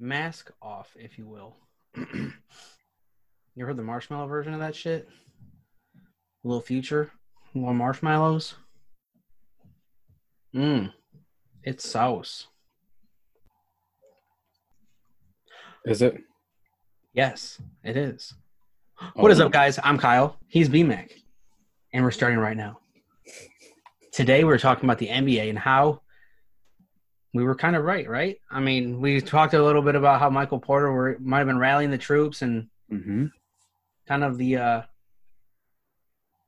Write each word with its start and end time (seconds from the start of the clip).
mask 0.00 0.50
off, 0.62 0.90
if 0.98 1.18
you 1.18 1.26
will. 1.26 1.56
you 1.96 3.66
heard 3.66 3.76
the 3.76 3.82
marshmallow 3.82 4.26
version 4.26 4.54
of 4.54 4.60
that 4.60 4.74
shit? 4.74 5.08
A 6.44 6.48
little 6.48 6.62
future, 6.62 7.10
little 7.54 7.74
marshmallows. 7.74 8.54
Mmm, 10.54 10.92
it's 11.62 11.88
sauce. 11.88 12.46
Is 15.84 16.02
it? 16.02 16.18
Yes, 17.12 17.60
it 17.84 17.96
is. 17.96 18.34
Oh. 19.00 19.10
What 19.22 19.30
is 19.30 19.40
Oh. 19.40 19.46
up, 19.46 19.52
guys? 19.52 19.78
I'm 19.82 19.98
Kyle. 19.98 20.36
He's 20.48 20.68
BMAC, 20.68 21.10
and 21.92 22.04
we're 22.04 22.10
starting 22.10 22.38
right 22.38 22.56
now. 22.56 22.78
Today, 24.12 24.44
we're 24.44 24.58
talking 24.58 24.84
about 24.84 24.98
the 24.98 25.08
NBA 25.08 25.48
and 25.48 25.58
how 25.58 26.00
we 27.32 27.44
were 27.44 27.54
kind 27.54 27.76
of 27.76 27.84
right, 27.84 28.08
right? 28.08 28.38
I 28.50 28.60
mean, 28.60 29.00
we 29.00 29.20
talked 29.20 29.54
a 29.54 29.62
little 29.62 29.82
bit 29.82 29.94
about 29.94 30.18
how 30.20 30.30
Michael 30.30 30.58
Porter 30.58 30.90
were, 30.92 31.16
might 31.20 31.38
have 31.38 31.46
been 31.46 31.58
rallying 31.58 31.90
the 31.90 31.98
troops 31.98 32.42
and 32.42 32.68
Mm-hmm. 32.92 33.26
kind 34.08 34.24
of 34.24 34.36
the 34.36 34.56
uh, 34.56 34.82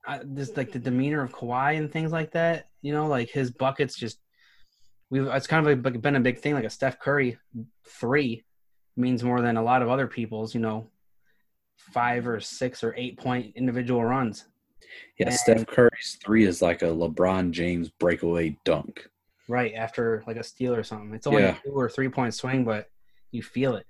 uh 0.07 0.19
just 0.35 0.57
like 0.57 0.73
the 0.73 0.79
demeanor 0.81 1.23
of 1.23 1.33
Kawhi 1.33 1.79
and 1.79 1.91
things 1.93 2.11
like 2.11 2.33
that. 2.33 2.69
You 2.81 2.93
know, 2.93 3.07
like 3.07 3.31
his 3.31 3.53
buckets 3.53 3.95
just 3.97 4.19
we've 5.11 5.27
it's 5.29 5.47
kind 5.47 5.65
of 5.67 5.85
like 5.85 6.01
been 6.03 6.17
a 6.17 6.21
big 6.21 6.41
thing. 6.41 6.55
Like 6.55 6.65
a 6.65 6.71
Steph 6.71 6.99
Curry 6.99 7.39
three 7.87 8.43
means 8.97 9.23
more 9.23 9.41
than 9.41 9.57
a 9.57 9.63
lot 9.63 9.83
of 9.83 9.89
other 9.89 10.09
people's. 10.09 10.53
You 10.53 10.61
know, 10.61 10.91
five 11.77 12.27
or 12.27 12.41
six 12.41 12.83
or 12.83 12.93
eight 12.97 13.17
point 13.19 13.53
individual 13.55 14.05
runs. 14.05 14.47
Yeah, 15.19 15.27
And- 15.27 15.35
Steph 15.37 15.67
Curry's 15.69 16.19
three 16.25 16.45
is 16.45 16.61
like 16.61 16.83
a 16.83 16.87
LeBron 16.87 17.53
James 17.53 17.89
breakaway 17.89 18.57
dunk. 18.65 19.09
Right 19.49 19.75
after 19.75 20.23
like 20.27 20.37
a 20.37 20.43
steal 20.45 20.75
or 20.75 20.83
something. 20.83 21.13
It's 21.15 21.27
only 21.27 21.43
Yeah. 21.43 21.57
a 21.57 21.63
two 21.63 21.73
or 21.73 21.89
three 21.89 22.09
point 22.09 22.35
swing, 22.35 22.65
but 22.65 22.89
you 23.33 23.43
feel 23.43 23.75
it. 23.77 23.87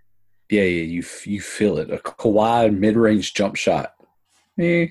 Yeah, 0.51 0.63
yeah, 0.63 0.83
you 0.83 1.05
you 1.25 1.41
feel 1.41 1.79
it. 1.79 1.91
A 1.91 1.99
Kawhi 1.99 2.77
mid 2.77 2.97
range 2.97 3.35
jump 3.35 3.57
shot. 3.57 3.95
Eh, 4.59 4.89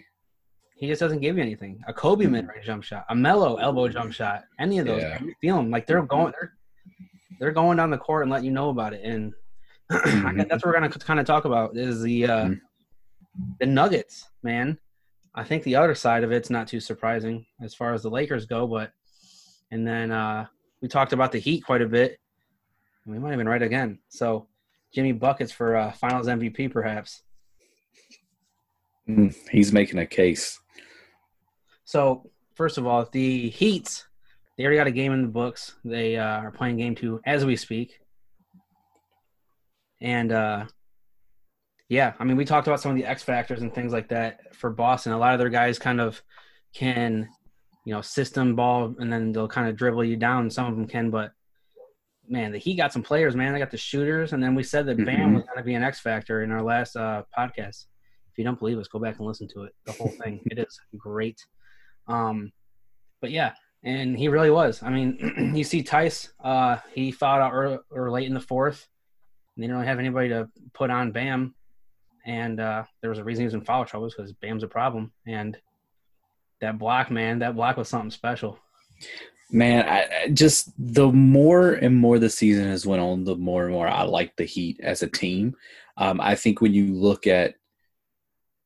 He 0.75 0.87
just 0.87 0.99
doesn't 0.99 1.19
give 1.19 1.35
you 1.37 1.43
anything. 1.43 1.79
A 1.87 1.93
Kobe 1.93 2.25
Mhm. 2.25 2.31
mid 2.31 2.47
range 2.47 2.65
jump 2.65 2.83
shot, 2.83 3.05
a 3.09 3.15
Melo 3.15 3.57
elbow 3.57 3.87
jump 3.87 4.13
shot, 4.13 4.45
any 4.59 4.79
of 4.79 4.87
those, 4.87 5.01
Yeah. 5.01 5.21
you 5.21 5.33
feel 5.41 5.57
them. 5.57 5.69
Like 5.69 5.85
they're 5.87 6.01
going, 6.03 6.33
they're 6.39 6.53
they're 7.39 7.51
going 7.51 7.77
down 7.77 7.89
the 7.89 7.97
court 7.97 8.21
and 8.23 8.31
letting 8.31 8.45
you 8.45 8.51
know 8.51 8.69
about 8.69 8.93
it. 8.93 9.01
And 9.03 9.33
I 9.91 10.33
guess 10.33 10.47
that's 10.47 10.63
what 10.63 10.65
we're 10.65 10.73
gonna 10.73 10.89
kind 10.89 11.19
of 11.19 11.25
talk 11.25 11.45
about 11.45 11.75
is 11.75 12.01
the 12.01 12.25
uh, 12.25 12.45
Mhm. 12.45 12.61
the 13.59 13.65
Nuggets, 13.65 14.29
man. 14.43 14.79
I 15.33 15.43
think 15.43 15.63
the 15.63 15.75
other 15.75 15.95
side 15.95 16.23
of 16.23 16.31
it's 16.31 16.49
not 16.49 16.67
too 16.67 16.79
surprising 16.79 17.45
as 17.61 17.73
far 17.73 17.93
as 17.93 18.03
the 18.03 18.09
Lakers 18.09 18.45
go, 18.45 18.67
but 18.67 18.91
and 19.71 19.87
then 19.87 20.11
uh, 20.11 20.47
we 20.81 20.87
talked 20.87 21.13
about 21.13 21.31
the 21.31 21.39
Heat 21.39 21.65
quite 21.65 21.81
a 21.81 21.87
bit. 21.87 22.19
We 23.05 23.19
might 23.19 23.29
have 23.29 23.37
been 23.37 23.49
right 23.49 23.61
again. 23.61 23.99
So 24.09 24.47
Jimmy 24.93 25.11
buckets 25.11 25.51
for 25.51 25.75
uh, 25.75 25.91
Finals 25.91 26.27
MVP, 26.27 26.71
perhaps. 26.71 27.23
mm, 29.07 29.35
he's 29.49 29.71
making 29.71 29.99
a 29.99 30.05
case. 30.05 30.59
So 31.85 32.29
first 32.55 32.77
of 32.77 32.85
all, 32.85 33.07
the 33.11 33.49
Heats, 33.49 34.05
they 34.57 34.63
already 34.63 34.77
got 34.77 34.87
a 34.87 34.91
game 34.91 35.13
in 35.13 35.23
the 35.23 35.27
books. 35.27 35.75
They 35.83 36.17
uh, 36.17 36.23
are 36.23 36.51
playing 36.51 36.77
game 36.77 36.95
two 36.95 37.21
as 37.25 37.45
we 37.45 37.55
speak. 37.55 37.99
And 39.99 40.31
uh, 40.31 40.65
yeah, 41.89 42.13
I 42.19 42.23
mean, 42.23 42.37
we 42.37 42.45
talked 42.45 42.67
about 42.67 42.81
some 42.81 42.91
of 42.91 42.97
the 42.97 43.05
X 43.05 43.23
factors 43.23 43.61
and 43.61 43.73
things 43.73 43.93
like 43.93 44.09
that 44.09 44.55
for 44.55 44.69
Boston. 44.69 45.11
A 45.13 45.17
lot 45.17 45.33
of 45.33 45.39
their 45.39 45.49
guys 45.49 45.77
kind 45.77 46.01
of 46.01 46.21
can, 46.73 47.29
you 47.85 47.93
know, 47.93 48.01
system 48.01 48.55
ball 48.55 48.95
and 48.99 49.11
then 49.11 49.31
they'll 49.31 49.47
kind 49.47 49.67
of 49.67 49.75
dribble 49.75 50.03
you 50.03 50.15
down. 50.15 50.49
Some 50.49 50.67
of 50.67 50.75
them 50.75 50.87
can, 50.87 51.09
but 51.09 51.31
man, 52.27 52.51
the 52.51 52.57
Heat 52.57 52.75
got 52.77 52.93
some 52.93 53.03
players, 53.03 53.35
man. 53.35 53.53
They 53.53 53.59
got 53.59 53.71
the 53.71 53.77
shooters, 53.77 54.33
and 54.33 54.41
then 54.41 54.55
we 54.55 54.63
said 54.63 54.85
that 54.85 54.97
Bam 54.97 55.31
Mhm. 55.31 55.35
was 55.35 55.43
going 55.43 55.57
to 55.57 55.63
be 55.63 55.73
an 55.73 55.83
X 55.83 55.99
factor 55.99 56.43
in 56.43 56.51
our 56.51 56.61
last 56.61 56.95
uh, 56.95 57.23
podcast. 57.37 57.85
If 58.31 58.37
you 58.37 58.43
don't 58.45 58.57
believe 58.59 58.77
us, 58.77 58.87
go 58.87 58.99
back 58.99 59.17
and 59.17 59.27
listen 59.27 59.47
to 59.49 59.63
it. 59.63 59.73
The 59.85 59.91
whole 59.93 60.09
thing. 60.09 60.39
it 60.45 60.57
is 60.59 60.79
great. 60.97 61.45
Um, 62.07 62.51
but 63.19 63.31
yeah, 63.31 63.53
and 63.83 64.17
he 64.17 64.27
really 64.29 64.51
was. 64.51 64.81
I 64.83 64.89
mean, 64.89 65.51
you 65.55 65.63
see 65.63 65.81
Theis, 65.83 66.31
uh, 66.43 66.77
he 66.93 67.11
fouled 67.11 67.41
out 67.41 67.51
early, 67.53 67.79
or 67.89 68.11
late 68.11 68.27
in 68.27 68.33
the 68.33 68.39
fourth. 68.39 68.87
And 69.55 69.63
they 69.63 69.67
didn't 69.67 69.77
really 69.77 69.87
have 69.87 69.99
anybody 69.99 70.29
to 70.29 70.47
put 70.73 70.89
on 70.89 71.11
Bam, 71.11 71.53
and 72.25 72.59
uh, 72.61 72.83
there 73.01 73.09
was 73.09 73.19
a 73.19 73.23
reason 73.23 73.41
he 73.41 73.45
was 73.45 73.53
in 73.55 73.61
foul 73.65 73.83
trouble 73.83 74.07
because 74.09 74.31
Bam's 74.33 74.63
a 74.63 74.67
problem. 74.67 75.11
And 75.27 75.57
that 76.61 76.77
block, 76.77 77.11
man, 77.11 77.39
that 77.39 77.55
block 77.55 77.77
was 77.77 77.89
something 77.89 78.11
special. 78.11 78.57
Man, 79.51 79.87
I, 79.87 80.23
I 80.23 80.27
just 80.29 80.71
the 80.77 81.11
more 81.11 81.73
and 81.73 81.95
more 81.95 82.19
the 82.19 82.29
season 82.29 82.67
has 82.67 82.85
went 82.85 83.01
on, 83.01 83.25
the 83.25 83.35
more 83.35 83.65
and 83.65 83.73
more 83.73 83.87
I 83.87 84.03
like 84.03 84.35
the 84.37 84.45
Heat 84.45 84.79
as 84.81 85.03
a 85.03 85.07
team. 85.07 85.55
Um, 85.97 86.21
I 86.21 86.35
think 86.35 86.61
when 86.61 86.73
you 86.73 86.93
look 86.93 87.27
at 87.27 87.55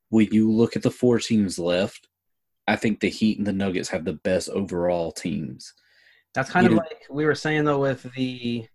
when 0.10 0.28
you 0.32 0.52
look 0.52 0.76
at 0.76 0.84
the 0.84 0.92
four 0.92 1.18
teams 1.20 1.58
left, 1.58 2.08
I 2.68 2.76
think 2.76 3.00
the 3.00 3.10
Heat 3.10 3.40
and 3.40 3.48
the 3.48 3.54
Nuggets 3.54 3.90
have 3.90 4.06
the 4.06 4.14
best 4.14 4.50
overall 4.50 5.12
teams. 5.12 5.74
That's 6.36 6.52
kind 6.52 6.68
of 6.68 6.74
You- 6.74 6.78
like 6.78 7.06
we 7.10 7.26
were 7.26 7.36
saying 7.36 7.66
though 7.66 7.80
with 7.80 8.04
the 8.16 8.68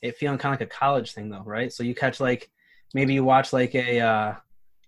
it 0.00 0.16
feeling 0.16 0.38
kind 0.38 0.52
of 0.52 0.60
like 0.60 0.68
a 0.68 0.74
college 0.74 1.12
thing 1.12 1.28
though, 1.30 1.44
right? 1.44 1.72
So 1.72 1.84
you 1.84 1.94
catch 1.94 2.18
like 2.18 2.50
maybe 2.92 3.14
you 3.14 3.22
watch 3.22 3.52
like 3.52 3.74
a 3.76 4.00
uh, 4.00 4.34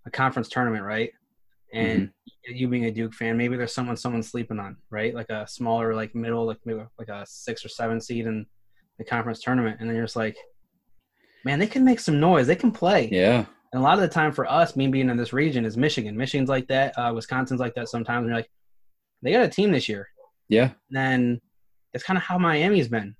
a 0.07 0.11
conference 0.11 0.49
tournament, 0.49 0.85
right? 0.85 1.13
And 1.75 2.11
you 2.47 2.69
being 2.69 2.85
a 2.85 2.91
Duke 2.91 3.15
fan, 3.15 3.37
maybe 3.37 3.57
there's 3.57 3.75
someone 3.75 3.97
someone's 3.97 4.31
sleeping 4.31 4.61
on, 4.61 4.77
right? 4.91 5.15
Like 5.15 5.31
a 5.31 5.47
smaller, 5.49 5.95
like 5.95 6.15
middle, 6.15 6.47
like 6.47 6.59
maybe 6.65 6.81
like 6.99 7.09
a 7.09 7.25
six 7.27 7.65
or 7.65 7.69
seven 7.69 8.01
seed 8.01 8.27
in 8.27 8.47
the 8.99 9.05
conference 9.05 9.41
tournament, 9.43 9.79
and 9.81 9.89
then 9.89 9.97
you're 9.97 10.05
just 10.05 10.17
like, 10.17 10.37
man, 11.45 11.59
they 11.59 11.67
can 11.67 11.85
make 11.85 12.01
some 12.01 12.21
noise, 12.21 12.47
they 12.47 12.57
can 12.57 12.71
play. 12.71 13.09
Yeah, 13.11 13.45
And 13.73 13.81
a 13.81 13.85
lot 13.85 13.95
of 13.95 14.01
the 14.03 14.09
time 14.09 14.33
for 14.33 14.47
us, 14.51 14.77
me 14.77 14.87
being 14.89 15.11
in 15.11 15.17
this 15.17 15.33
region, 15.33 15.65
is 15.65 15.77
Michigan. 15.77 16.17
Michigan's 16.17 16.49
like 16.49 16.69
that. 16.69 16.97
Uh, 16.99 17.13
Wisconsin's 17.15 17.61
like 17.61 17.75
that 17.75 17.89
sometimes. 17.89 18.21
And 18.21 18.29
you're 18.29 18.39
like, 18.39 18.51
they 19.23 19.33
got 19.33 19.45
a 19.45 19.49
team 19.49 19.73
this 19.73 19.89
year. 19.89 20.09
yeah. 20.49 20.71
And 20.91 20.97
then 20.97 21.41
it's 21.93 22.05
kind 22.05 22.17
of 22.17 22.23
how 22.23 22.39
Miami's 22.39 22.89
been, 22.89 23.15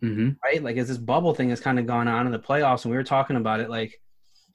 hmm 0.00 0.30
right? 0.44 0.62
Like, 0.62 0.76
as 0.76 0.88
this 0.88 0.98
bubble 0.98 1.34
thing 1.34 1.50
has 1.50 1.60
kind 1.60 1.78
of 1.78 1.86
gone 1.86 2.08
on 2.08 2.26
in 2.26 2.32
the 2.32 2.38
playoffs, 2.38 2.84
and 2.84 2.90
we 2.90 2.96
were 2.96 3.04
talking 3.04 3.36
about 3.36 3.60
it, 3.60 3.68
like, 3.70 4.00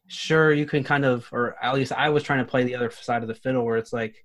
sure, 0.07 0.53
you 0.53 0.65
can 0.65 0.83
kind 0.83 1.05
of, 1.05 1.27
or 1.31 1.55
at 1.63 1.73
least 1.73 1.91
I 1.91 2.09
was 2.09 2.23
trying 2.23 2.39
to 2.39 2.49
play 2.49 2.63
the 2.63 2.75
other 2.75 2.91
side 2.91 3.21
of 3.21 3.27
the 3.27 3.35
fiddle 3.35 3.63
where 3.65 3.77
it's 3.77 3.93
like, 3.93 4.15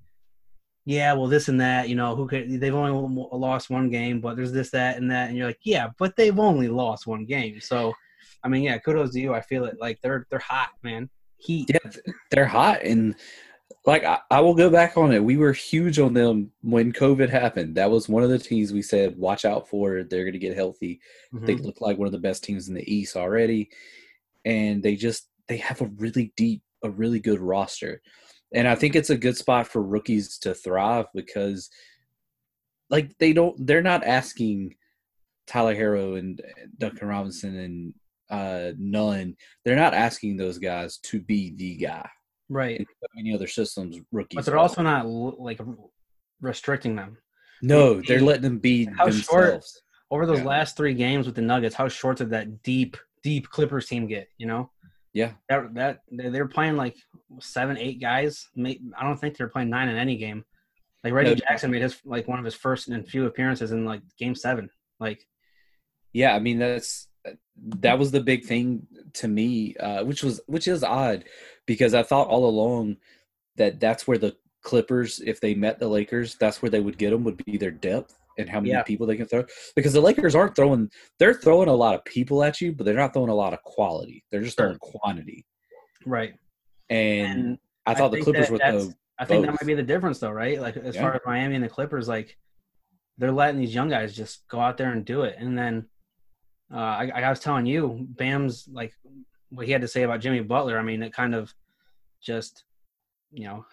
yeah, 0.85 1.13
well, 1.13 1.27
this 1.27 1.49
and 1.49 1.61
that, 1.61 1.89
you 1.89 1.95
know, 1.95 2.17
who 2.17 2.27
could, 2.27 2.61
they've 2.61 2.75
only 2.75 3.29
lost 3.33 3.69
one 3.69 3.91
game, 3.91 4.21
but 4.21 4.37
there's 4.37 4.53
this, 4.53 4.71
that, 4.71 4.97
and 4.97 5.11
that. 5.11 5.29
And 5.29 5.37
you're 5.37 5.47
like, 5.47 5.61
yeah, 5.63 5.89
but 5.99 6.17
they've 6.17 6.39
only 6.39 6.69
lost 6.69 7.07
one 7.07 7.27
game. 7.27 7.61
So, 7.61 7.93
I 8.43 8.49
mean, 8.49 8.63
yeah, 8.63 8.79
kudos 8.79 9.13
to 9.13 9.21
you. 9.21 9.35
I 9.35 9.41
feel 9.41 9.67
it. 9.67 9.77
Like, 9.79 10.01
they're, 10.01 10.27
they're 10.31 10.39
hot, 10.39 10.71
man. 10.83 11.11
Heat. 11.37 11.71
Yeah, 11.71 11.91
they're 12.31 12.47
hot 12.47 12.83
and 12.83 13.15
like 13.87 14.05
I, 14.05 14.19
I 14.31 14.41
will 14.41 14.55
go 14.55 14.71
back 14.71 14.97
on 14.97 15.13
it. 15.13 15.23
We 15.23 15.37
were 15.37 15.53
huge 15.53 15.99
on 15.99 16.13
them 16.13 16.51
when 16.63 16.93
COVID 16.93 17.29
happened. 17.31 17.77
That 17.77 17.91
was 17.91 18.09
one 18.09 18.23
of 18.23 18.29
the 18.29 18.39
teams 18.39 18.73
we 18.73 18.83
said, 18.83 19.17
watch 19.17 19.45
out 19.45 19.69
for. 19.69 20.03
They're 20.03 20.25
going 20.25 20.33
to 20.33 20.39
get 20.39 20.57
healthy. 20.57 21.01
They 21.33 21.55
Mhm. 21.55 21.65
look 21.65 21.81
like 21.81 21.97
one 21.97 22.07
of 22.07 22.13
the 22.13 22.19
best 22.19 22.45
teams 22.45 22.69
in 22.69 22.75
the 22.75 22.93
East 22.93 23.17
already, 23.17 23.71
and 24.45 24.83
they 24.83 24.97
just 24.97 25.29
they 25.49 25.57
have 25.59 25.81
a 25.81 25.91
really 25.97 26.33
deep, 26.37 26.63
a 26.83 26.91
really 26.91 27.21
good 27.21 27.41
roster, 27.41 28.01
and 28.55 28.69
I 28.69 28.75
think 28.75 28.95
it's 28.97 29.11
a 29.11 29.17
good 29.17 29.37
spot 29.37 29.67
for 29.67 29.83
rookies 29.83 30.39
to 30.39 30.55
thrive 30.55 31.07
because, 31.15 31.71
like, 32.91 33.17
they 33.19 33.33
don't, 33.33 33.67
they're 33.67 33.83
not 33.83 34.05
asking 34.05 34.75
Tyler 35.47 35.75
Herro 35.75 36.19
and 36.19 36.41
Duncan 36.79 37.09
Robinson 37.09 37.57
and 37.59 37.95
uh 38.31 38.73
Nunn. 38.79 39.35
They're 39.65 39.77
not 39.77 39.95
asking 39.95 40.37
those 40.37 40.59
guys 40.59 40.99
to 41.05 41.21
be 41.21 41.55
the 41.57 41.77
guy. 41.77 42.09
Right. 42.51 42.87
Many 43.15 43.35
other 43.35 43.47
systems, 43.47 43.99
rookies. 44.13 44.37
But 44.37 44.45
they're 44.45 44.57
are. 44.57 44.59
also 44.59 44.83
not 44.83 45.07
like 45.07 45.61
restricting 46.41 46.95
them. 46.97 47.17
no, 47.63 48.01
they're 48.03 48.21
letting 48.21 48.43
them 48.43 48.59
be 48.59 48.87
How 48.97 49.11
short- 49.11 49.65
over 50.11 50.25
those 50.27 50.39
Yeah. 50.39 50.45
last 50.45 50.77
three 50.77 50.95
games 50.95 51.27
with 51.27 51.35
the 51.35 51.43
Nuggets, 51.43 51.75
how 51.75 51.89
short 51.89 52.19
did 52.19 52.31
that 52.31 52.63
deep, 52.63 52.97
deep 53.23 53.49
Clippers 53.51 53.87
team 53.87 54.07
get? 54.07 54.29
You 54.39 54.47
know, 54.47 54.71
Yeah, 55.19 55.33
that 55.49 55.75
that 55.75 56.01
they 56.11 56.29
they 56.29 56.41
were 56.41 56.49
playing 56.49 56.77
like 56.77 56.97
seven, 57.41 57.77
eight 57.77 58.01
guys. 58.01 58.49
I 58.57 59.03
don't 59.03 59.19
think 59.19 59.37
they 59.37 59.45
were 59.45 59.51
playing 59.51 59.71
nine 59.71 59.89
in 59.89 59.97
any 59.97 60.17
game. 60.17 60.45
Like 61.05 61.13
Reggie 61.13 61.31
No. 61.31 61.37
Jackson 61.37 61.71
made 61.71 61.83
his 61.83 62.01
like 62.05 62.29
one 62.29 62.39
of 62.39 62.45
his 62.45 62.55
first 62.55 62.89
and 62.89 63.07
few 63.07 63.27
appearances 63.27 63.73
in 63.73 63.85
like 63.85 64.03
game 64.19 64.35
seven. 64.35 64.71
Like 65.01 65.27
yeah 66.13 66.35
i 66.35 66.39
mean 66.39 66.59
that's 66.59 67.09
that 67.81 67.99
was 67.99 68.11
the 68.11 68.21
big 68.21 68.45
thing 68.45 68.87
to 69.13 69.29
me 69.29 69.77
uh 69.77 70.05
which 70.05 70.23
was 70.23 70.41
which 70.47 70.69
is 70.69 70.83
odd 70.83 71.25
because 71.67 71.95
i 71.95 72.03
thought 72.03 72.29
all 72.29 72.47
along 72.47 72.97
that 73.57 73.79
that's 73.81 74.07
where 74.07 74.19
the 74.19 74.35
clippers 74.63 75.21
if 75.21 75.41
they 75.41 75.55
met 75.55 75.79
the 75.79 75.89
lakers 75.89 76.37
that's 76.41 76.63
where 76.63 76.71
they 76.71 76.81
would 76.81 76.99
get 76.99 77.11
them 77.11 77.25
would 77.25 77.43
be 77.45 77.57
their 77.57 77.71
depth 77.71 78.18
and 78.39 78.49
how 78.49 78.61
many 78.61 78.71
Yeah. 78.71 78.83
people 78.83 79.07
they 79.07 79.17
can 79.17 79.27
throw 79.27 79.45
because 79.77 79.93
the 79.93 80.01
lakers 80.01 80.35
aren't 80.35 80.57
throwing 80.57 80.91
they're 81.19 81.35
throwing 81.35 81.69
a 81.69 81.75
lot 81.75 81.95
of 81.95 82.05
people 82.05 82.43
at 82.43 82.61
you 82.61 82.73
but 82.73 82.85
they're 82.85 82.95
not 82.95 83.13
throwing 83.13 83.29
a 83.31 83.35
lot 83.35 83.53
of 83.53 83.63
quality 83.63 84.25
they're 84.31 84.43
just 84.43 84.57
throwing 84.57 84.79
quantity 84.79 85.45
right. 86.07 86.35
and, 86.89 87.39
And 87.39 87.59
i 87.87 87.95
thought 87.95 88.13
the 88.13 88.23
clippers 88.23 88.51
were 88.51 88.59
the 88.59 88.95
I 89.21 89.25
think 89.25 89.45
that 89.45 89.51
might 89.51 89.67
be 89.67 89.75
the 89.75 89.83
difference, 89.83 90.21
though, 90.21 90.31
right? 90.31 90.61
Like 90.61 90.77
as 90.77 90.95
Yeah. 90.95 91.01
far 91.03 91.15
as 91.15 91.21
Miami 91.27 91.57
and 91.57 91.65
the 91.65 91.69
Clippers, 91.69 92.07
like 92.07 92.39
they're 93.19 93.33
letting 93.33 93.61
these 93.61 93.75
young 93.75 93.89
guys 93.89 94.15
just 94.15 94.47
go 94.47 94.61
out 94.61 94.77
there 94.77 94.93
and 94.93 95.05
do 95.05 95.23
it. 95.23 95.35
And 95.39 95.59
then 95.59 95.89
uh, 96.73 96.77
I, 96.77 97.11
I 97.25 97.31
was 97.31 97.41
telling 97.41 97.67
you, 97.67 98.07
Bam's 98.11 98.69
like 98.71 98.95
what 99.51 99.67
he 99.67 99.73
had 99.73 99.81
to 99.81 99.89
say 99.89 100.03
about 100.03 100.21
Jimmy 100.21 100.41
Butler, 100.41 100.79
I 100.79 100.83
mean, 100.83 101.03
it 101.03 101.13
kind 101.13 101.35
of 101.35 101.53
just, 102.23 102.63
you 103.33 103.45
know, 103.49 103.65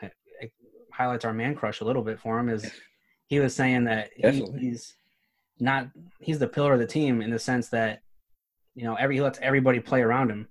highlights 0.92 1.26
our 1.26 1.34
man 1.34 1.54
crush 1.54 1.82
a 1.82 1.86
little 1.86 2.02
bit 2.02 2.20
for 2.20 2.40
him. 2.40 2.50
Is 2.50 2.72
he 3.27 3.39
was 3.39 3.56
saying 3.56 3.86
that 3.86 4.10
he, 4.16 4.45
he's 4.60 4.95
not 5.60 5.88
he's 6.19 6.39
the 6.39 6.48
pillar 6.48 6.74
of 6.74 6.80
the 6.80 6.86
team 6.88 7.22
in 7.22 7.30
the 7.31 7.39
sense 7.39 7.69
that 7.69 8.01
you 8.75 8.83
know 8.83 8.95
every 8.95 9.16
he 9.16 9.22
lets 9.22 9.39
everybody 9.42 9.80
play 9.80 10.01
around 10.01 10.30
him, 10.30 10.48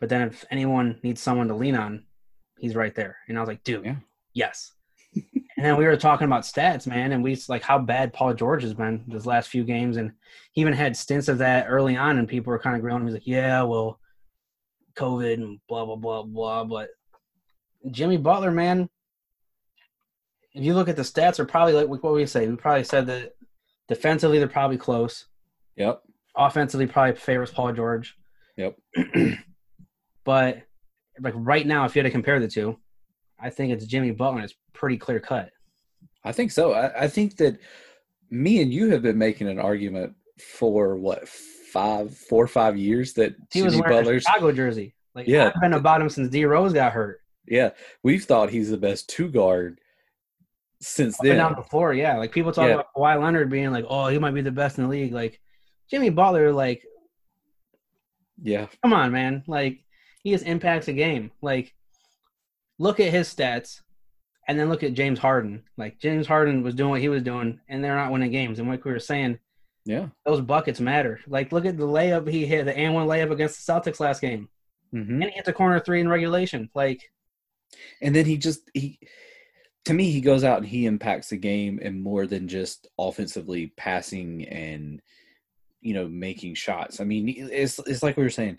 but 0.00 0.08
then 0.08 0.22
if 0.28 0.44
anyone 0.50 0.98
needs 1.02 1.20
someone 1.20 1.48
to 1.48 1.54
lean 1.54 1.74
on, 1.76 2.04
he's 2.58 2.74
right 2.76 2.94
there. 2.94 3.16
And 3.28 3.36
I 3.36 3.40
was 3.40 3.48
like, 3.48 3.64
dude, 3.64 3.84
Yeah. 3.84 3.96
yes. 4.34 4.72
and 5.14 5.24
then 5.56 5.76
we 5.76 5.84
were 5.84 5.96
talking 5.96 6.26
about 6.26 6.42
stats, 6.42 6.86
man, 6.86 7.12
and 7.12 7.22
we 7.22 7.38
like 7.48 7.62
how 7.62 7.78
bad 7.78 8.12
Paul 8.12 8.34
George 8.34 8.62
has 8.62 8.74
been 8.74 9.04
this 9.08 9.26
last 9.26 9.48
few 9.48 9.64
games, 9.64 9.96
and 9.96 10.12
he 10.52 10.60
even 10.60 10.72
had 10.74 10.96
stints 10.96 11.28
of 11.28 11.38
that 11.38 11.66
early 11.68 11.96
on, 11.96 12.18
and 12.18 12.28
people 12.28 12.50
were 12.50 12.58
kind 12.58 12.76
of 12.76 12.82
grilling 12.82 13.02
him. 13.02 13.08
He's 13.08 13.14
like, 13.14 13.26
yeah, 13.26 13.62
well, 13.62 13.98
COVID 14.96 15.34
and 15.34 15.58
blah 15.68 15.84
blah 15.84 15.96
blah 15.96 16.22
blah, 16.22 16.64
but 16.64 16.88
Jimmy 17.90 18.16
Butler, 18.16 18.50
man. 18.50 18.88
If 20.54 20.62
you 20.64 20.74
look 20.74 20.88
at 20.88 20.96
the 20.96 21.02
stats, 21.02 21.38
are 21.38 21.44
probably 21.46 21.72
like 21.74 21.88
what 22.02 22.12
we 22.12 22.26
say. 22.26 22.46
We 22.48 22.56
probably 22.56 22.84
said 22.84 23.06
that 23.06 23.32
defensively 23.88 24.38
they're 24.38 24.48
probably 24.48 24.76
close. 24.76 25.26
Yep. 25.76 26.02
Offensively, 26.36 26.86
probably 26.86 27.14
favors 27.16 27.50
Paul 27.50 27.72
George. 27.72 28.14
Yep. 28.56 28.76
but 30.24 30.62
like 31.20 31.34
right 31.36 31.66
now, 31.66 31.84
if 31.84 31.94
you 31.94 32.00
had 32.02 32.06
to 32.08 32.10
compare 32.12 32.40
the 32.40 32.48
two, 32.48 32.78
I 33.40 33.50
think 33.50 33.72
it's 33.72 33.86
Jimmy 33.86 34.10
Butler. 34.12 34.36
and 34.36 34.44
It's 34.44 34.54
pretty 34.72 34.96
clear 34.98 35.20
cut. 35.20 35.50
I 36.24 36.32
think 36.32 36.52
so. 36.52 36.72
I, 36.72 37.04
I 37.04 37.08
think 37.08 37.36
that 37.38 37.58
me 38.30 38.62
and 38.62 38.72
you 38.72 38.90
have 38.90 39.02
been 39.02 39.18
making 39.18 39.48
an 39.48 39.58
argument 39.58 40.14
for 40.58 40.96
what 40.96 41.28
five, 41.28 42.14
four 42.16 42.44
or 42.44 42.48
five 42.48 42.76
years 42.76 43.14
that 43.14 43.34
He 43.52 43.62
was 43.62 43.74
Jimmy 43.74 43.82
wearing 43.86 43.98
Butler's. 44.04 44.24
a 44.26 44.28
Chicago 44.28 44.52
jersey. 44.52 44.94
Like 45.14 45.26
Yeah. 45.26 45.50
I've 45.54 45.60
been 45.60 45.72
about 45.74 46.00
him 46.00 46.08
since 46.08 46.28
D 46.28 46.44
Rose 46.44 46.72
got 46.72 46.92
hurt. 46.92 47.20
Yeah, 47.48 47.70
we've 48.04 48.24
thought 48.24 48.50
he's 48.50 48.70
the 48.70 48.76
best 48.76 49.08
two 49.10 49.28
guard 49.28 49.80
since 50.82 51.16
then. 51.18 51.36
down 51.36 51.62
floor, 51.64 51.94
yeah. 51.94 52.16
Like 52.18 52.32
people 52.32 52.52
talk 52.52 52.68
Yeah. 52.68 52.74
about 52.74 52.86
Kawhi 52.96 53.20
Leonard 53.22 53.48
being 53.50 53.70
like, 53.70 53.84
oh, 53.88 54.08
he 54.08 54.18
might 54.18 54.34
be 54.34 54.42
the 54.42 54.50
best 54.50 54.76
in 54.78 54.84
the 54.84 54.90
league. 54.90 55.12
Like 55.12 55.40
Jimmy 55.90 56.10
Butler, 56.10 56.52
like, 56.52 56.82
Yeah, 58.42 58.66
come 58.82 58.92
on, 58.92 59.12
man. 59.12 59.44
Like 59.46 59.80
he 60.22 60.32
just 60.32 60.44
impacts 60.46 60.88
a 60.88 60.92
game. 60.92 61.30
Like 61.40 61.74
look 62.78 63.00
at 63.00 63.12
his 63.12 63.32
stats 63.32 63.80
and 64.48 64.58
then 64.58 64.68
look 64.68 64.82
at 64.82 64.94
James 64.94 65.18
Harden. 65.18 65.62
Like 65.76 65.98
James 66.00 66.26
Harden 66.26 66.62
was 66.62 66.74
doing 66.74 66.90
what 66.90 67.00
he 67.00 67.08
was 67.08 67.22
doing 67.22 67.60
and 67.68 67.82
they're 67.82 67.94
not 67.96 68.10
winning 68.10 68.32
games. 68.32 68.58
And 68.58 68.68
like 68.68 68.84
we 68.84 68.92
were 68.92 68.98
saying, 68.98 69.38
yeah. 69.84 70.08
those 70.24 70.40
buckets 70.40 70.80
matter. 70.80 71.20
Like 71.26 71.52
look 71.52 71.64
at 71.64 71.76
the 71.76 71.86
layup 71.86 72.28
he 72.28 72.46
hit, 72.46 72.64
the 72.64 72.76
and 72.76 72.94
one 72.94 73.06
layup 73.06 73.30
against 73.30 73.64
the 73.64 73.72
Celtics 73.72 74.00
last 74.00 74.20
game. 74.20 74.48
hmm 74.90 75.22
And 75.22 75.24
he 75.24 75.30
hit 75.30 75.44
the 75.44 75.52
corner 75.52 75.78
three 75.78 76.00
in 76.00 76.08
regulation. 76.08 76.70
Like 76.74 77.02
And 78.00 78.14
then 78.16 78.24
he 78.26 78.36
just 78.36 78.68
he, 78.74 78.98
to 79.84 79.94
me, 79.94 80.10
he 80.10 80.20
goes 80.20 80.44
out 80.44 80.58
and 80.58 80.66
he 80.66 80.86
impacts 80.86 81.30
the 81.30 81.36
game 81.36 81.80
and 81.82 82.00
more 82.00 82.26
than 82.26 82.48
just 82.48 82.86
offensively 82.98 83.72
passing 83.76 84.44
and 84.46 85.00
you 85.80 85.94
know 85.94 86.08
making 86.08 86.54
shots. 86.54 87.00
I 87.00 87.04
mean, 87.04 87.28
it's 87.28 87.78
it's 87.80 88.02
like 88.02 88.16
we 88.16 88.22
were 88.22 88.30
saying, 88.30 88.58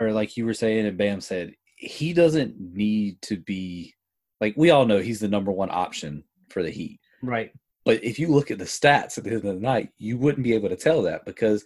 or 0.00 0.12
like 0.12 0.36
you 0.36 0.46
were 0.46 0.54
saying, 0.54 0.86
and 0.86 0.96
Bam 0.96 1.20
said 1.20 1.52
he 1.76 2.12
doesn't 2.12 2.58
need 2.58 3.20
to 3.22 3.36
be 3.36 3.94
like 4.40 4.54
we 4.56 4.70
all 4.70 4.86
know 4.86 4.98
he's 4.98 5.20
the 5.20 5.28
number 5.28 5.52
one 5.52 5.70
option 5.70 6.24
for 6.48 6.62
the 6.62 6.70
Heat. 6.70 7.00
right. 7.22 7.52
But 7.84 8.02
if 8.02 8.18
you 8.18 8.26
look 8.26 8.50
at 8.50 8.58
the 8.58 8.64
stats 8.64 9.16
at 9.16 9.22
the 9.22 9.30
end 9.30 9.44
of 9.44 9.54
the 9.54 9.60
night, 9.60 9.90
you 9.96 10.18
wouldn't 10.18 10.42
be 10.42 10.54
able 10.54 10.68
to 10.70 10.76
tell 10.76 11.02
that 11.02 11.24
because 11.24 11.64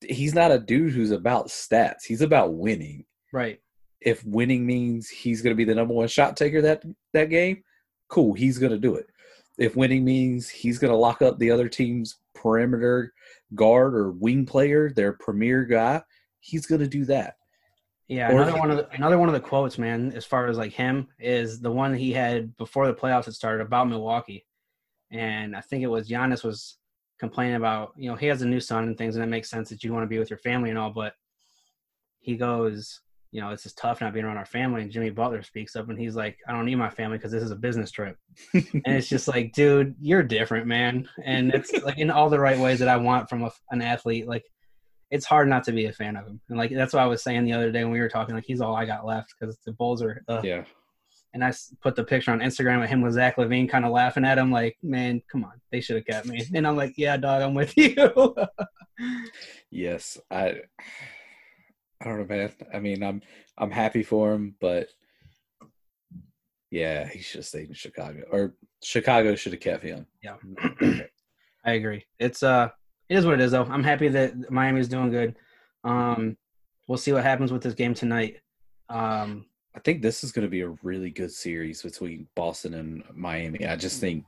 he's 0.00 0.34
not 0.34 0.50
a 0.50 0.58
dude 0.58 0.94
who's 0.94 1.10
about 1.10 1.48
stats. 1.48 2.04
He's 2.06 2.22
about 2.22 2.54
winning. 2.54 3.04
Right. 3.30 3.60
If 4.00 4.24
winning 4.24 4.64
means 4.64 5.10
he's 5.10 5.42
going 5.42 5.54
to 5.54 5.58
be 5.58 5.66
the 5.66 5.74
number 5.74 5.92
one 5.92 6.08
shot 6.08 6.34
taker 6.38 6.62
that 6.62 6.82
that 7.12 7.28
game, 7.28 7.62
cool, 8.10 8.34
he's 8.34 8.58
going 8.58 8.72
to 8.72 8.78
do 8.78 8.96
it. 8.96 9.06
If 9.58 9.76
winning 9.76 10.04
means 10.04 10.48
he's 10.48 10.78
going 10.78 10.92
to 10.92 10.96
lock 10.96 11.22
up 11.22 11.38
the 11.38 11.50
other 11.50 11.68
team's 11.68 12.18
perimeter 12.34 13.12
guard 13.54 13.94
or 13.94 14.10
wing 14.12 14.46
player, 14.46 14.90
their 14.90 15.12
premier 15.14 15.64
guy, 15.64 16.02
he's 16.40 16.66
going 16.66 16.80
to 16.80 16.88
do 16.88 17.04
that. 17.06 17.36
Yeah, 18.08 18.32
Or- 18.32 18.42
another 18.42 18.58
one 18.58 18.70
of 18.70 18.76
the, 18.76 18.88
another 18.92 19.18
one 19.18 19.28
of 19.28 19.34
the 19.34 19.40
quotes, 19.40 19.78
man, 19.78 20.12
as 20.12 20.24
far 20.24 20.48
as 20.48 20.58
like 20.58 20.72
him 20.72 21.08
is 21.18 21.60
the 21.60 21.70
one 21.70 21.94
he 21.94 22.12
had 22.12 22.56
before 22.56 22.86
the 22.86 22.94
playoffs 22.94 23.26
had 23.26 23.34
started 23.34 23.62
about 23.64 23.88
Milwaukee, 23.88 24.46
and 25.12 25.54
I 25.54 25.60
think 25.60 25.84
it 25.84 25.86
was 25.86 26.08
Giannis 26.08 26.42
was 26.42 26.78
complaining 27.20 27.54
about 27.54 27.92
you 27.96 28.10
know 28.10 28.16
he 28.16 28.26
has 28.26 28.42
a 28.42 28.46
new 28.46 28.58
son 28.58 28.84
and 28.88 28.98
things, 28.98 29.14
and 29.14 29.22
it 29.24 29.28
makes 29.28 29.48
sense 29.48 29.68
that 29.68 29.84
you 29.84 29.92
want 29.92 30.02
to 30.02 30.08
be 30.08 30.18
with 30.18 30.28
your 30.28 30.40
family 30.40 30.70
and 30.70 30.78
all, 30.78 30.90
but 30.90 31.14
he 32.18 32.36
goes, 32.36 33.00
you 33.32 33.40
know, 33.40 33.50
this 33.50 33.66
is 33.66 33.74
tough 33.74 34.00
not 34.00 34.12
being 34.12 34.24
around 34.24 34.38
our 34.38 34.44
family, 34.46 34.82
and 34.82 34.90
Jimmy 34.90 35.10
Butler 35.10 35.42
speaks 35.42 35.76
up 35.76 35.88
and 35.88 35.98
he's 35.98 36.16
like, 36.16 36.36
I 36.48 36.52
don't 36.52 36.64
need 36.64 36.74
my 36.76 36.90
family 36.90 37.18
because 37.18 37.32
this 37.32 37.42
is 37.42 37.50
a 37.50 37.56
business 37.56 37.90
trip, 37.90 38.16
and 38.54 38.82
it's 38.86 39.08
just 39.08 39.28
like, 39.28 39.52
dude, 39.52 39.94
you're 40.00 40.22
different, 40.22 40.66
man, 40.66 41.08
and 41.24 41.52
it's 41.54 41.72
like 41.84 41.98
in 41.98 42.10
all 42.10 42.28
the 42.30 42.40
right 42.40 42.58
ways 42.58 42.78
that 42.80 42.88
I 42.88 42.96
want 42.96 43.28
from 43.28 43.42
a, 43.44 43.52
an 43.70 43.82
athlete, 43.82 44.26
like 44.26 44.44
it's 45.10 45.26
hard 45.26 45.48
not 45.48 45.64
to 45.64 45.72
be 45.72 45.86
a 45.86 45.92
fan 45.92 46.16
of 46.16 46.26
him. 46.26 46.40
And 46.48 46.58
like 46.58 46.70
that's 46.72 46.92
what 46.92 47.02
I 47.02 47.06
was 47.06 47.22
saying 47.22 47.44
the 47.44 47.52
other 47.52 47.72
day 47.72 47.82
when 47.82 47.92
we 47.92 48.00
were 48.00 48.08
talking. 48.08 48.34
Like 48.34 48.44
he's 48.46 48.60
all 48.60 48.76
I 48.76 48.84
got 48.84 49.04
left 49.04 49.34
because 49.38 49.58
the 49.66 49.72
Bulls 49.72 50.02
are. 50.02 50.22
Uh, 50.28 50.40
Yeah. 50.44 50.64
And 51.32 51.44
I 51.44 51.52
put 51.80 51.94
the 51.94 52.02
picture 52.02 52.32
on 52.32 52.40
Instagram 52.40 52.82
of 52.82 52.88
him 52.88 53.02
with 53.02 53.14
Zach 53.14 53.36
LaVine, 53.36 53.68
kind 53.68 53.84
of 53.84 53.92
laughing 53.92 54.24
at 54.24 54.36
him, 54.36 54.50
like, 54.50 54.76
"Man, 54.82 55.22
come 55.30 55.44
on, 55.44 55.52
they 55.70 55.80
should 55.80 55.94
have 55.94 56.04
kept 56.04 56.26
me." 56.26 56.44
And 56.54 56.66
I'm 56.66 56.76
like, 56.76 56.94
"Yeah, 56.96 57.16
dog, 57.16 57.42
I'm 57.42 57.54
with 57.54 57.72
you." 57.76 58.34
Yes, 59.70 60.18
I. 60.30 60.62
I 62.00 62.06
don't 62.06 62.18
know, 62.18 62.34
man. 62.34 62.50
I 62.72 62.78
mean, 62.78 63.02
I'm 63.02 63.20
I'm 63.58 63.70
happy 63.70 64.02
for 64.02 64.32
him, 64.32 64.54
but 64.60 64.88
yeah, 66.70 67.06
he 67.06 67.20
should 67.20 67.38
have 67.38 67.46
stayed 67.46 67.68
in 67.68 67.74
Chicago, 67.74 68.22
or 68.30 68.54
Chicago 68.82 69.34
should 69.34 69.52
have 69.52 69.60
kept 69.60 69.82
him. 69.82 70.06
yeah, 70.22 70.36
I 71.64 71.72
agree. 71.72 72.06
It's 72.18 72.42
uh, 72.42 72.70
it 73.08 73.16
is 73.16 73.26
what 73.26 73.34
it 73.34 73.40
is, 73.40 73.50
though. 73.50 73.64
I'm 73.64 73.84
happy 73.84 74.08
that 74.08 74.50
Miami's 74.50 74.88
doing 74.88 75.10
good. 75.10 75.36
Um, 75.84 76.36
we'll 76.86 76.98
see 76.98 77.12
what 77.12 77.24
happens 77.24 77.52
with 77.52 77.62
this 77.62 77.74
game 77.74 77.92
tonight. 77.92 78.36
Um, 78.88 79.46
I 79.74 79.80
think 79.80 80.00
this 80.00 80.24
is 80.24 80.32
going 80.32 80.46
to 80.46 80.50
be 80.50 80.62
a 80.62 80.74
really 80.82 81.10
good 81.10 81.30
series 81.30 81.82
between 81.82 82.28
Boston 82.34 82.74
and 82.74 83.02
Miami. 83.14 83.66
I 83.66 83.76
just 83.76 84.00
think 84.00 84.24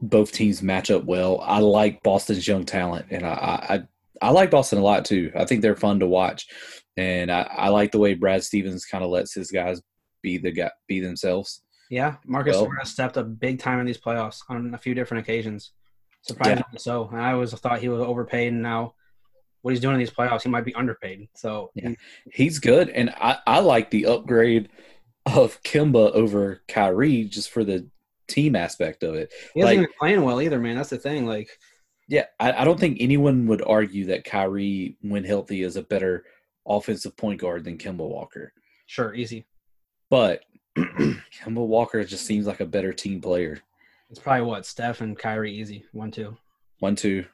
both 0.00 0.32
teams 0.32 0.62
match 0.62 0.90
up 0.90 1.04
well. 1.04 1.40
I 1.42 1.60
like 1.60 2.02
Boston's 2.02 2.48
young 2.48 2.64
talent, 2.64 3.06
and 3.10 3.24
I 3.24 3.30
I, 3.68 3.82
I 4.22 4.30
like 4.30 4.50
Boston 4.50 4.78
a 4.78 4.82
lot 4.82 5.04
too. 5.04 5.30
I 5.36 5.44
think 5.44 5.62
they're 5.62 5.76
fun 5.76 6.00
to 6.00 6.06
watch, 6.06 6.46
and 6.96 7.30
I, 7.30 7.42
I 7.42 7.68
like 7.68 7.92
the 7.92 7.98
way 7.98 8.14
Brad 8.14 8.42
Stevens 8.44 8.84
kind 8.84 9.04
of 9.04 9.10
lets 9.10 9.34
his 9.34 9.50
guys 9.50 9.80
be 10.22 10.38
the 10.38 10.50
guy, 10.52 10.70
be 10.88 11.00
themselves. 11.00 11.62
Yeah, 11.90 12.16
Marcus 12.26 12.56
Well- 12.56 12.64
Smart 12.66 12.86
stepped 12.86 13.16
up 13.18 13.38
big 13.38 13.58
time 13.58 13.78
in 13.80 13.86
these 13.86 14.00
playoffs 14.00 14.38
on 14.48 14.74
a 14.74 14.78
few 14.78 14.94
different 14.94 15.22
occasions. 15.24 15.72
Surprisingly 16.22 16.78
so. 16.78 17.08
And 17.12 17.20
I 17.20 17.32
always 17.32 17.52
thought 17.52 17.78
he 17.80 17.88
was 17.88 18.00
overpaid, 18.00 18.52
and 18.52 18.62
now 18.62 18.94
what 19.62 19.70
he's 19.72 19.80
doing 19.80 19.94
in 19.94 20.00
these 20.00 20.10
playoffs, 20.10 20.42
he 20.42 20.48
might 20.48 20.64
be 20.64 20.74
underpaid. 20.74 21.28
So 21.36 21.70
Yeah. 21.74 21.90
He's 22.32 22.58
good, 22.58 22.88
and 22.88 23.10
I, 23.10 23.38
I 23.46 23.60
like 23.60 23.90
the 23.90 24.06
upgrade 24.06 24.68
of 25.26 25.62
Kemba 25.62 26.12
over 26.12 26.62
Kyrie 26.68 27.24
just 27.24 27.50
for 27.50 27.64
the 27.64 27.88
team 28.28 28.56
aspect 28.56 29.02
of 29.04 29.14
it. 29.14 29.32
he 29.54 29.62
Like- 29.62 29.74
even 29.78 29.88
playing 29.98 30.22
well 30.22 30.40
either, 30.42 30.58
man. 30.58 30.76
That's 30.76 30.90
the 30.90 30.98
thing. 30.98 31.26
Like, 31.26 31.48
Yeah, 32.08 32.26
I, 32.38 32.52
I 32.52 32.64
don't 32.64 32.78
think 32.78 32.98
anyone 33.00 33.46
would 33.48 33.62
argue 33.62 34.06
that 34.06 34.24
Kyrie, 34.24 34.96
when 35.02 35.24
healthy, 35.24 35.62
is 35.62 35.76
a 35.76 35.82
better 35.82 36.24
offensive 36.66 37.16
point 37.16 37.40
guard 37.40 37.64
than 37.64 37.78
Kemba 37.78 37.98
Walker. 38.08 38.52
sure, 38.86 39.14
easy. 39.14 39.46
But 40.08 40.44
Kemba 40.76 41.66
Walker 41.66 42.04
just 42.04 42.26
seems 42.26 42.46
like 42.46 42.60
a 42.60 42.66
better 42.66 42.92
team 42.92 43.20
player. 43.20 43.60
It's 44.10 44.20
probably 44.20 44.46
what 44.46 44.66
Steph 44.66 45.00
and 45.00 45.18
Kyrie 45.18 45.52
easy 45.52 45.84
one 45.92 46.10
two. 46.10 46.36
One, 46.78 46.94
two. 46.94 47.24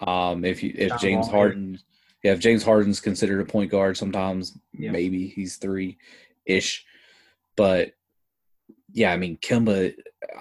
Um, 0.00 0.44
if 0.44 0.62
you 0.62 0.72
if 0.76 0.90
John 0.90 0.98
James 0.98 1.26
Wall, 1.26 1.34
Harden, 1.34 1.78
yeah, 2.22 2.32
if 2.32 2.40
James 2.40 2.62
Harden's 2.62 3.00
considered 3.00 3.40
a 3.40 3.44
point 3.44 3.70
guard, 3.70 3.96
sometimes 3.96 4.56
maybe 4.72 5.28
he's 5.28 5.56
three 5.56 5.98
ish. 6.46 6.84
But 7.56 7.92
yeah, 8.92 9.12
I 9.12 9.16
mean 9.16 9.38
Kemba, 9.38 9.94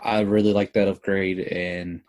I 0.03 0.22
really 0.22 0.53
like 0.53 0.74
that 0.74 0.88
upgrade, 0.88 1.39
and 1.39 2.01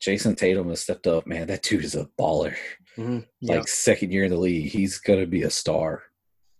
Jayson 0.00 0.36
Tatum 0.36 0.68
has 0.70 0.80
stepped 0.80 1.06
up. 1.06 1.26
Man, 1.26 1.46
that 1.48 1.62
dude 1.62 1.84
is 1.84 1.94
a 1.94 2.06
baller. 2.18 2.54
Mm-hmm. 2.96 3.20
Like 3.42 3.68
second 3.68 4.12
year 4.12 4.24
in 4.24 4.30
the 4.30 4.36
league, 4.38 4.70
he's 4.70 4.98
gonna 4.98 5.26
be 5.26 5.42
a 5.42 5.50
star, 5.50 6.02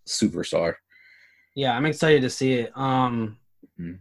superstar. 0.08 0.74
Yeah, 1.56 1.76
I'm 1.76 1.86
excited 1.86 2.22
to 2.22 2.30
see 2.30 2.54
it. 2.54 2.76
Um, 2.76 3.38
Mhm. 3.80 3.98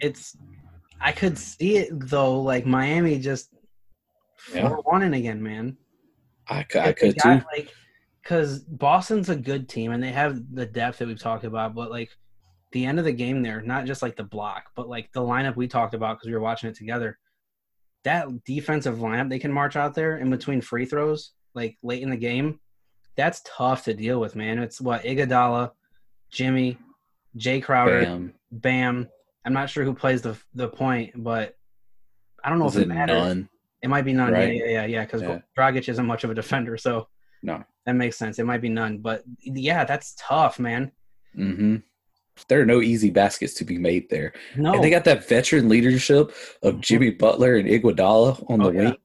it's 0.00 0.36
I 1.00 1.12
could 1.12 1.38
see 1.38 1.76
it 1.76 1.88
though. 2.08 2.40
Like 2.42 2.66
Miami 2.66 3.18
just 3.18 3.54
Yeah. 4.52 4.68
four 4.68 4.78
one 4.82 5.02
again, 5.14 5.42
man. 5.42 5.76
I, 6.48 6.62
cou- 6.62 6.78
I 6.80 6.92
could 6.92 7.16
too. 7.20 7.28
Like, 7.52 7.72
because 8.22 8.60
Boston's 8.60 9.28
a 9.28 9.36
good 9.36 9.68
team 9.68 9.92
and 9.92 10.02
they 10.02 10.12
have 10.12 10.40
the 10.54 10.66
depth 10.66 10.98
that 10.98 11.08
we've 11.08 11.18
talked 11.20 11.44
about, 11.44 11.74
but 11.74 11.90
like 11.90 12.10
the 12.72 12.84
end 12.84 12.98
of 12.98 13.04
the 13.04 13.12
game 13.12 13.42
there, 13.42 13.60
not 13.62 13.84
just 13.86 14.02
like 14.02 14.16
the 14.16 14.22
block, 14.24 14.70
but 14.74 14.88
like 14.88 15.12
the 15.12 15.20
lineup 15.20 15.56
we 15.56 15.66
talked 15.68 15.94
about 15.94 16.16
because 16.16 16.26
we 16.28 16.34
were 16.34 16.40
watching 16.40 16.68
it 16.70 16.76
together. 16.76 17.18
That 18.06 18.44
defensive 18.44 18.98
lineup 18.98 19.28
they 19.28 19.40
can 19.40 19.52
march 19.52 19.74
out 19.74 19.94
there 19.94 20.18
in 20.18 20.30
between 20.30 20.60
free 20.60 20.86
throws, 20.86 21.32
like 21.54 21.76
late 21.82 22.02
in 22.02 22.10
the 22.10 22.16
game, 22.16 22.60
that's 23.16 23.42
tough 23.44 23.82
to 23.84 23.94
deal 23.94 24.20
with, 24.20 24.36
man. 24.36 24.60
It's 24.60 24.80
what 24.80 25.02
Iguodala, 25.02 25.72
Jimmy, 26.30 26.78
Jae 27.36 27.60
Crowder, 27.60 28.02
Bam. 28.02 28.34
Bam. 28.52 29.08
I'm 29.44 29.52
not 29.52 29.68
sure 29.70 29.84
who 29.84 29.92
plays 29.92 30.22
the 30.22 30.36
the 30.54 30.68
point, 30.68 31.14
but 31.16 31.56
I 32.44 32.48
don't 32.48 32.60
know 32.60 32.66
Is 32.66 32.76
if 32.76 32.82
it, 32.82 32.84
it 32.84 32.94
matters. 32.94 33.22
None? 33.22 33.48
It 33.82 33.88
might 33.88 34.04
be 34.04 34.12
none. 34.12 34.32
Right? 34.32 34.54
Yeah, 34.54 34.64
yeah, 34.64 34.70
yeah, 34.70 34.84
yeah. 34.86 35.04
Because 35.04 35.22
yeah. 35.22 35.40
Dragic 35.58 35.88
isn't 35.88 36.06
much 36.06 36.22
of 36.22 36.30
a 36.30 36.34
defender, 36.34 36.76
so 36.76 37.08
no, 37.42 37.64
that 37.86 37.94
makes 37.94 38.16
sense. 38.16 38.38
It 38.38 38.46
might 38.46 38.62
be 38.62 38.68
none, 38.68 38.98
but 38.98 39.24
yeah, 39.40 39.84
that's 39.84 40.14
tough, 40.16 40.60
man. 40.60 40.92
Mm-hmm. 41.36 41.76
There 42.48 42.60
are 42.60 42.66
no 42.66 42.80
easy 42.80 43.10
baskets 43.10 43.54
to 43.54 43.64
be 43.64 43.78
made 43.78 44.08
there. 44.10 44.32
No, 44.56 44.74
and 44.74 44.84
they 44.84 44.90
got 44.90 45.04
that 45.04 45.28
veteran 45.28 45.68
leadership 45.68 46.32
of 46.62 46.74
mm-hmm. 46.74 46.80
Jimmy 46.80 47.10
Butler 47.10 47.56
and 47.56 47.68
Iguodala 47.68 48.50
on 48.50 48.62
oh, 48.62 48.70
the 48.70 48.76
yeah. 48.76 48.84
wing. 48.84 48.96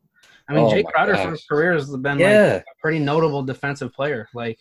I 0.50 0.53
mean, 0.53 0.63
oh 0.65 0.69
Jae 0.69 0.83
Crowder 0.83 1.15
for 1.15 1.31
his 1.31 1.45
career 1.45 1.73
has 1.73 1.95
been 1.95 2.19
yeah. 2.19 2.53
like 2.53 2.61
a 2.63 2.81
pretty 2.81 3.00
notable 3.00 3.43
defensive 3.43 3.93
player. 3.93 4.27
Like 4.33 4.57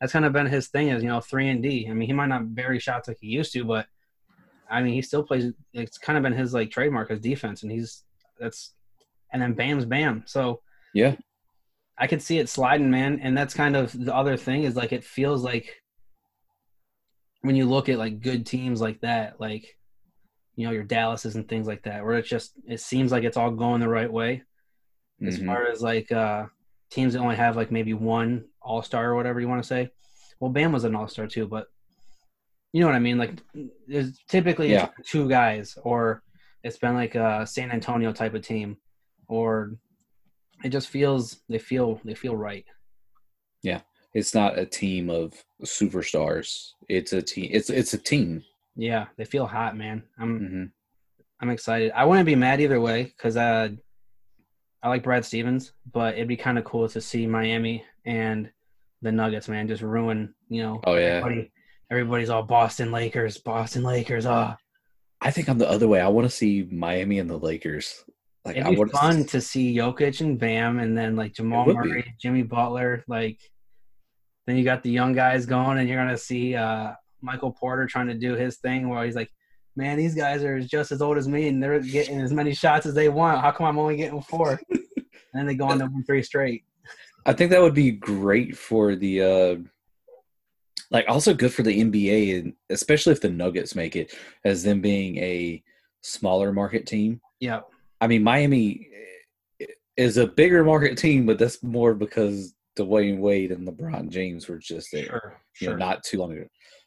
that's 0.00 0.12
kind 0.12 0.24
of 0.24 0.32
been 0.32 0.46
his 0.46 0.68
thing, 0.68 0.88
is 0.88 1.02
you 1.02 1.08
know 1.08 1.20
three 1.20 1.48
and 1.48 1.62
D. 1.62 1.88
I 1.90 1.94
mean, 1.94 2.06
he 2.06 2.12
might 2.12 2.26
not 2.26 2.54
bury 2.54 2.78
shots 2.78 3.08
like 3.08 3.18
he 3.20 3.28
used 3.28 3.52
to, 3.54 3.64
but 3.64 3.86
I 4.70 4.82
mean, 4.82 4.94
he 4.94 5.02
still 5.02 5.22
plays. 5.22 5.52
It's 5.72 5.98
kind 5.98 6.16
of 6.16 6.22
been 6.22 6.32
his 6.32 6.54
like 6.54 6.70
trademark 6.70 7.10
as 7.10 7.20
defense, 7.20 7.62
and 7.62 7.72
he's 7.72 8.04
that's 8.38 8.74
and 9.32 9.42
then 9.42 9.54
Bam's 9.54 9.84
Bam. 9.84 10.22
So 10.26 10.60
yeah, 10.94 11.16
I 11.98 12.06
could 12.06 12.22
see 12.22 12.38
it 12.38 12.48
sliding, 12.48 12.90
man. 12.90 13.20
And 13.20 13.36
that's 13.36 13.54
kind 13.54 13.76
of 13.76 13.92
the 13.92 14.14
other 14.14 14.36
thing 14.36 14.62
is 14.62 14.76
like 14.76 14.92
it 14.92 15.04
feels 15.04 15.42
like 15.42 15.81
when 17.42 17.56
you 17.56 17.66
look 17.66 17.88
at 17.88 17.98
like 17.98 18.20
good 18.20 18.46
teams 18.46 18.80
like 18.80 19.00
that, 19.02 19.40
like 19.40 19.76
you 20.56 20.66
know 20.66 20.72
your 20.72 20.84
Dallases 20.84 21.36
and 21.36 21.48
things 21.48 21.66
like 21.66 21.82
that, 21.82 22.04
where 22.04 22.14
it 22.14 22.24
just 22.24 22.52
it 22.66 22.80
seems 22.80 23.12
like 23.12 23.24
it's 23.24 23.36
all 23.36 23.50
going 23.50 23.80
the 23.80 23.88
right 23.88 24.10
way. 24.10 24.42
As 25.24 25.36
mm-hmm. 25.36 25.46
far 25.46 25.66
as 25.66 25.82
like 25.82 26.10
uh 26.10 26.46
teams 26.90 27.12
that 27.12 27.20
only 27.20 27.36
have 27.36 27.56
like 27.56 27.70
maybe 27.70 27.94
one 27.94 28.44
All 28.60 28.82
Star 28.82 29.10
or 29.10 29.16
whatever 29.16 29.40
you 29.40 29.48
want 29.48 29.62
to 29.62 29.66
say. 29.66 29.90
Well, 30.40 30.50
Bam 30.50 30.72
was 30.72 30.84
an 30.84 30.96
All 30.96 31.08
Star 31.08 31.26
too, 31.26 31.46
but 31.46 31.66
you 32.72 32.80
know 32.80 32.86
what 32.86 32.96
I 32.96 33.00
mean. 33.00 33.18
Like 33.18 33.32
there's 33.86 34.18
typically 34.28 34.72
yeah. 34.72 34.88
two 35.04 35.28
guys, 35.28 35.76
or 35.82 36.22
it's 36.62 36.78
been 36.78 36.94
like 36.94 37.14
a 37.14 37.46
San 37.46 37.70
Antonio 37.70 38.12
type 38.12 38.34
of 38.34 38.42
team, 38.42 38.76
or 39.28 39.76
it 40.64 40.70
just 40.70 40.88
feels 40.88 41.40
they 41.48 41.58
feel 41.58 42.00
they 42.04 42.14
feel 42.14 42.36
right. 42.36 42.64
Yeah, 43.62 43.80
it's 44.14 44.34
not 44.34 44.58
a 44.58 44.66
team 44.66 45.10
of 45.10 45.34
superstars. 45.64 46.72
It's 46.88 47.12
a 47.12 47.22
team. 47.22 47.48
It's 47.52 47.70
it's 47.70 47.94
a 47.94 47.98
team. 47.98 48.44
Yeah, 48.76 49.06
they 49.16 49.24
feel 49.24 49.46
hot, 49.46 49.76
man. 49.76 50.02
I'm 50.18 50.40
mm-hmm. 50.40 50.64
I'm 51.40 51.50
excited. 51.50 51.92
I 51.94 52.04
wouldn't 52.04 52.26
be 52.26 52.36
mad 52.36 52.60
either 52.60 52.80
way 52.80 53.04
because 53.04 53.36
uh, 53.36 53.68
I 54.82 54.88
like 54.88 55.02
Brad 55.02 55.24
Stevens, 55.24 55.72
but 55.92 56.14
it'd 56.14 56.28
be 56.28 56.36
kind 56.36 56.58
of 56.58 56.64
cool 56.64 56.88
to 56.88 57.00
see 57.00 57.26
Miami 57.26 57.84
and 58.04 58.50
the 59.02 59.12
Nuggets, 59.12 59.48
man, 59.48 59.68
just 59.68 59.82
ruin. 59.82 60.34
You 60.48 60.62
know, 60.62 60.80
oh 60.84 60.94
yeah, 60.94 61.20
everybody, 61.24 61.52
everybody's 61.90 62.30
all 62.30 62.42
Boston 62.42 62.92
Lakers, 62.92 63.38
Boston 63.38 63.82
Lakers. 63.82 64.26
Ah, 64.26 64.56
oh. 64.56 64.62
I 65.20 65.30
think 65.30 65.48
I'm 65.48 65.58
the 65.58 65.70
other 65.70 65.88
way. 65.88 66.00
I 66.00 66.08
want 66.08 66.28
to 66.28 66.34
see 66.34 66.68
Miami 66.70 67.18
and 67.18 67.30
the 67.30 67.38
Lakers. 67.38 68.04
Like, 68.44 68.56
It'd 68.56 68.74
be 68.74 68.84
fun 68.90 69.24
to 69.26 69.40
see 69.40 69.76
Jokic 69.76 70.20
and 70.20 70.38
Bam, 70.38 70.80
and 70.80 70.98
then 70.98 71.14
like 71.14 71.32
Jamal 71.32 71.66
Murray, 71.66 72.02
be. 72.02 72.14
Jimmy 72.20 72.42
Butler. 72.42 73.04
Like, 73.06 73.38
then 74.46 74.56
you 74.56 74.64
got 74.64 74.82
the 74.82 74.90
young 74.90 75.12
guys 75.12 75.46
going, 75.46 75.78
and 75.78 75.88
you're 75.88 76.02
gonna 76.02 76.18
see 76.18 76.54
uh, 76.54 76.92
Michael 77.20 77.52
Porter 77.52 77.86
trying 77.86 78.08
to 78.08 78.14
do 78.14 78.34
his 78.34 78.58
thing, 78.58 78.88
where 78.88 79.04
he's 79.04 79.16
like, 79.16 79.30
"Man, 79.76 79.96
these 79.96 80.14
guys 80.14 80.42
are 80.42 80.60
just 80.60 80.92
as 80.92 81.02
old 81.02 81.18
as 81.18 81.28
me, 81.28 81.48
and 81.48 81.62
they're 81.62 81.80
getting 81.80 82.20
as 82.20 82.32
many 82.32 82.54
shots 82.54 82.86
as 82.86 82.94
they 82.94 83.08
want. 83.08 83.40
How 83.40 83.50
come 83.52 83.66
I'm 83.66 83.78
only 83.78 83.96
getting 83.96 84.22
four? 84.22 84.60
and 84.70 84.80
then 85.32 85.46
they 85.46 85.54
go 85.54 85.66
on 85.66 85.78
to 85.78 85.86
win 85.86 86.04
three 86.04 86.22
straight. 86.22 86.64
I 87.24 87.32
think 87.32 87.50
that 87.50 87.62
would 87.62 87.74
be 87.74 87.92
great 87.92 88.56
for 88.56 88.96
the, 88.96 89.22
uh, 89.22 89.56
like, 90.90 91.04
also 91.08 91.32
good 91.32 91.54
for 91.54 91.62
the 91.62 91.80
NBA, 91.80 92.40
and 92.40 92.54
especially 92.68 93.12
if 93.12 93.20
the 93.20 93.30
Nuggets 93.30 93.76
make 93.76 93.94
it 93.94 94.12
as 94.44 94.64
them 94.64 94.80
being 94.80 95.18
a 95.18 95.62
smaller 96.00 96.52
market 96.52 96.84
team. 96.84 97.20
Yeah 97.38 97.60
I 98.02 98.08
mean, 98.08 98.24
Miami 98.24 98.88
is 99.96 100.16
a 100.16 100.26
bigger 100.26 100.64
market 100.64 100.98
team, 100.98 101.24
but 101.24 101.38
that's 101.38 101.62
more 101.62 101.94
because 101.94 102.52
Dwyane 102.78 103.18
Wade 103.18 103.52
and 103.52 103.66
LeBron 103.66 104.08
James 104.08 104.48
were 104.48 104.58
just 104.58 104.88
there, 104.92 105.04
sure, 105.04 105.40
you 105.60 105.64
sure. 105.66 105.76
know, 105.76 105.86
not 105.86 106.02
too 106.02 106.18
long 106.18 106.32
ago. 106.32 106.46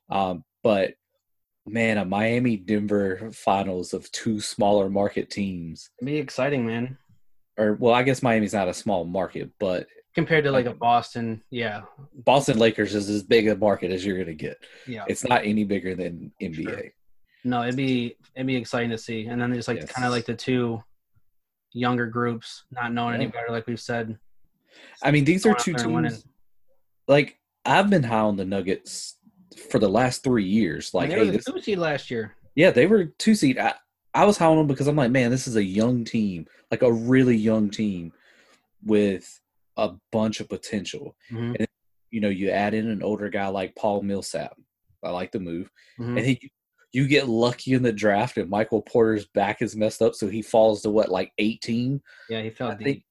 Um, 0.09 0.43
but 0.63 0.93
man, 1.65 1.97
a 1.97 2.05
Miami 2.05 2.57
Denver 2.57 3.31
finals 3.33 3.93
of 3.93 4.11
two 4.11 4.39
smaller 4.39 4.89
market 4.89 5.29
teams. 5.29 5.89
It'd 5.99 6.05
be 6.05 6.17
exciting, 6.17 6.65
man. 6.65 6.97
Or 7.57 7.73
well, 7.73 7.93
I 7.93 8.03
guess 8.03 8.23
Miami's 8.23 8.53
not 8.53 8.67
a 8.67 8.73
small 8.73 9.05
market, 9.05 9.49
but 9.59 9.87
compared 10.13 10.43
to 10.45 10.51
like 10.51 10.65
a 10.65 10.73
Boston, 10.73 11.41
yeah. 11.51 11.81
Boston 12.13 12.57
Lakers 12.57 12.95
is 12.95 13.09
as 13.09 13.23
big 13.23 13.47
a 13.47 13.55
market 13.55 13.91
as 13.91 14.05
you're 14.05 14.17
gonna 14.17 14.33
get. 14.33 14.57
Yeah. 14.87 15.05
It's 15.07 15.23
not 15.23 15.45
any 15.45 15.63
bigger 15.63 15.95
than 15.95 16.31
NBA. 16.41 16.63
Sure. 16.63 16.91
No, 17.43 17.61
it'd 17.63 17.75
be 17.75 18.15
it'd 18.35 18.47
be 18.47 18.55
exciting 18.55 18.89
to 18.89 18.97
see. 18.97 19.27
And 19.27 19.39
then 19.39 19.51
there's 19.51 19.67
like 19.67 19.81
yes. 19.81 19.91
kind 19.91 20.05
of 20.05 20.11
like 20.11 20.25
the 20.25 20.35
two 20.35 20.83
younger 21.73 22.07
groups, 22.07 22.63
not 22.71 22.93
knowing 22.93 23.15
yeah. 23.15 23.21
any 23.21 23.27
better, 23.27 23.49
like 23.49 23.67
we've 23.67 23.79
said. 23.79 24.17
I 25.03 25.11
mean, 25.11 25.25
these 25.25 25.45
are 25.45 25.53
two 25.53 25.73
teams. 25.73 26.25
Like 27.07 27.37
I've 27.65 27.89
been 27.89 28.03
high 28.03 28.19
on 28.19 28.35
the 28.35 28.45
Nuggets 28.45 29.17
for 29.69 29.79
the 29.79 29.89
last 29.89 30.23
three 30.23 30.45
years. 30.45 30.93
Like, 30.93 31.09
they 31.09 31.15
hey, 31.15 31.25
were 31.25 31.31
the 31.31 31.39
two 31.39 31.61
seed 31.61 31.77
last 31.77 32.09
year. 32.11 32.35
Yeah, 32.55 32.71
they 32.71 32.87
were 32.87 33.05
two 33.05 33.35
seed. 33.35 33.57
I, 33.57 33.73
I 34.13 34.25
was 34.25 34.37
high 34.37 34.47
on 34.47 34.57
them 34.57 34.67
because 34.67 34.87
I'm 34.87 34.95
like, 34.95 35.11
man, 35.11 35.31
this 35.31 35.47
is 35.47 35.55
a 35.55 35.63
young 35.63 36.03
team, 36.03 36.47
like 36.71 36.81
a 36.81 36.91
really 36.91 37.35
young 37.35 37.69
team 37.69 38.13
with 38.83 39.39
a 39.77 39.91
bunch 40.11 40.39
of 40.39 40.49
potential. 40.49 41.15
Mm-hmm. 41.31 41.55
And 41.59 41.67
you 42.11 42.21
know, 42.21 42.29
you 42.29 42.49
add 42.49 42.73
in 42.73 42.89
an 42.89 43.03
older 43.03 43.29
guy 43.29 43.47
like 43.47 43.75
Paul 43.75 44.01
Millsap. 44.01 44.55
I 45.03 45.09
like 45.09 45.31
the 45.31 45.39
move, 45.39 45.69
mm-hmm. 45.99 46.17
and 46.17 46.25
he 46.25 46.51
you 46.95 47.07
get 47.09 47.27
lucky 47.27 47.73
in 47.73 47.83
the 47.83 47.91
draft 47.91 48.37
and 48.37 48.49
Michael 48.49 48.81
Porter's 48.81 49.25
back 49.27 49.61
is 49.61 49.75
messed 49.75 50.01
up, 50.01 50.15
so 50.15 50.29
he 50.29 50.41
falls 50.41 50.81
to 50.83 50.89
what, 50.89 51.09
like 51.09 51.33
18? 51.39 52.01
Yeah, 52.29 52.41
he 52.41 52.49
fell 52.49 52.71
I 52.71 52.75
deep. 52.75 52.85
Think, 52.85 53.03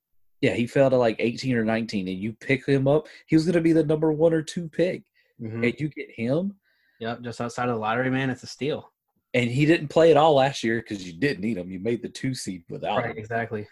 yeah, 0.45 0.53
he 0.53 0.67
fell 0.67 0.91
to 0.91 0.97
like 0.99 1.17
18 1.21 1.57
or 1.57 1.65
19, 1.65 2.07
and 2.07 2.19
you 2.19 2.35
pick 2.35 2.67
him 2.67 2.87
up, 2.87 3.07
he 3.27 3.35
was 3.35 3.47
going 3.47 3.55
to 3.55 3.63
be 3.63 3.73
the 3.73 3.83
number 3.83 4.13
one 4.13 4.35
or 4.35 4.43
two 4.43 4.69
pick. 4.69 5.03
Mm-hmm. 5.41 5.65
And 5.65 5.81
you 5.81 5.89
get 5.89 6.11
him. 6.11 6.57
Yep, 7.01 7.23
just 7.23 7.41
outside 7.41 7.71
of 7.71 7.77
the 7.77 7.81
lottery, 7.81 8.11
man, 8.11 8.29
it's 8.29 8.43
a 8.43 8.47
steal. 8.47 8.93
And 9.33 9.51
he 9.51 9.65
didn't 9.65 9.89
play 9.89 10.11
at 10.11 10.19
all 10.19 10.35
last 10.35 10.63
year 10.63 10.83
because 10.83 11.07
you 11.07 11.15
didn't 11.15 11.41
need 11.41 11.57
him. 11.57 11.71
You 11.71 11.81
made 11.81 12.03
the 12.03 12.11
two 12.11 12.35
seed 12.35 12.63
without 12.69 12.99
right, 12.99 13.13
him. 13.13 13.17
Exactly. 13.17 13.67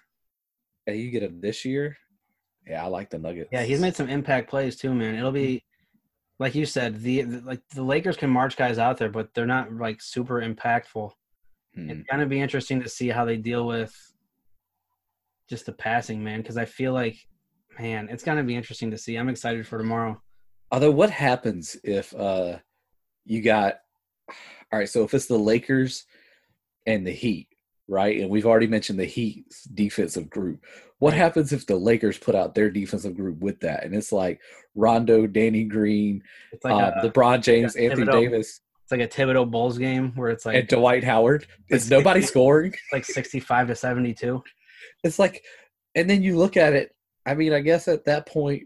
And 0.87 0.97
you 0.97 1.11
get 1.11 1.23
him 1.23 1.43
this 1.43 1.63
year. 1.67 1.95
Yeah, 2.67 2.83
I 2.83 2.89
like 2.89 3.11
the 3.11 3.19
Nuggets. 3.19 3.51
Yeah, 3.53 3.65
he's 3.65 3.81
made 3.81 3.95
some 3.95 4.09
impact 4.09 4.49
plays 4.49 4.77
too, 4.77 4.95
man. 4.95 5.15
It'll 5.15 5.31
be 5.31 5.63
like 6.39 6.55
you 6.55 6.65
said, 6.65 7.03
the, 7.03 7.21
the, 7.21 7.41
like 7.43 7.61
the 7.75 7.83
Lakers 7.83 8.17
can 8.17 8.31
march 8.31 8.57
guys 8.57 8.79
out 8.79 8.97
there, 8.97 9.11
but 9.11 9.35
they're 9.35 9.45
not 9.45 9.71
like 9.75 10.01
super 10.01 10.41
impactful. 10.41 11.11
Hmm. 11.75 11.91
It's 11.91 12.09
gonna 12.11 12.27
be 12.27 12.41
interesting 12.41 12.81
to 12.83 12.89
see 12.89 13.09
how 13.09 13.27
they 13.27 13.37
deal 13.37 13.67
with 13.67 13.95
just 15.53 15.67
the 15.67 15.73
passing, 15.73 16.25
man. 16.25 16.41
Because 16.41 16.57
I 16.57 16.65
feel 16.65 16.95
like, 16.95 17.19
man, 17.79 18.09
it's 18.11 18.25
gonna 18.25 18.43
be 18.43 18.57
interesting 18.57 18.91
to 18.91 18.99
see. 18.99 19.17
I'm 19.17 19.29
excited 19.29 19.67
for 19.67 19.77
tomorrow. 19.77 20.21
Although, 20.71 20.91
what 20.91 21.11
happens 21.11 21.77
if 21.85 22.15
uh 22.15 22.59
you 23.27 23.43
got 23.43 23.77
all 24.73 24.79
right? 24.79 24.89
So 24.89 25.05
if 25.05 25.13
it's 25.13 25.27
the 25.27 25.39
Lakers 25.39 26.07
and 26.87 27.07
the 27.07 27.13
Heat, 27.13 27.49
right? 27.87 28.19
And 28.19 28.31
we've 28.31 28.47
already 28.47 28.67
mentioned 28.67 28.99
the 28.99 29.05
Heat's 29.05 29.65
defensive 29.65 30.31
group. 30.31 30.65
What 30.99 31.13
happens 31.13 31.53
if 31.53 31.67
the 31.67 31.77
Lakers 31.77 32.17
put 32.17 32.35
out 32.35 32.55
their 32.55 32.71
defensive 32.71 33.17
group 33.17 33.41
with 33.41 33.61
that? 33.61 33.85
And 33.85 33.95
it's 33.95 34.13
like 34.13 34.41
Rondo, 34.75 35.27
Danny 35.27 35.65
Green, 35.65 36.23
like 36.65 36.75
uh, 36.75 36.93
a, 37.03 37.11
LeBron 37.11 37.43
James, 37.43 37.75
like 37.75 37.85
Anthony 37.85 38.07
Thibodeau, 38.07 38.21
Davis. 38.23 38.61
It's 38.85 38.93
like 38.93 39.01
a 39.01 39.09
Thibodeau 39.09 39.51
Bulls 39.51 39.79
game 39.79 40.13
where 40.15 40.31
it's 40.31 40.47
like 40.47 40.57
and 40.57 40.69
Dwight 40.69 41.05
Howard. 41.05 41.47
Is 41.69 41.91
nobody 41.91 42.21
60, 42.21 42.31
scoring? 42.31 42.75
Like 42.93 43.05
sixty-five 43.05 43.67
to 43.67 43.75
seventy-two. 43.75 44.43
It's 45.03 45.19
like, 45.19 45.45
and 45.95 46.09
then 46.09 46.23
you 46.23 46.37
look 46.39 46.57
at 46.57 46.73
it. 46.73 46.95
I 47.27 47.35
mean, 47.35 47.53
I 47.53 47.61
guess 47.61 47.89
at 47.89 48.05
that 48.07 48.27
point, 48.27 48.65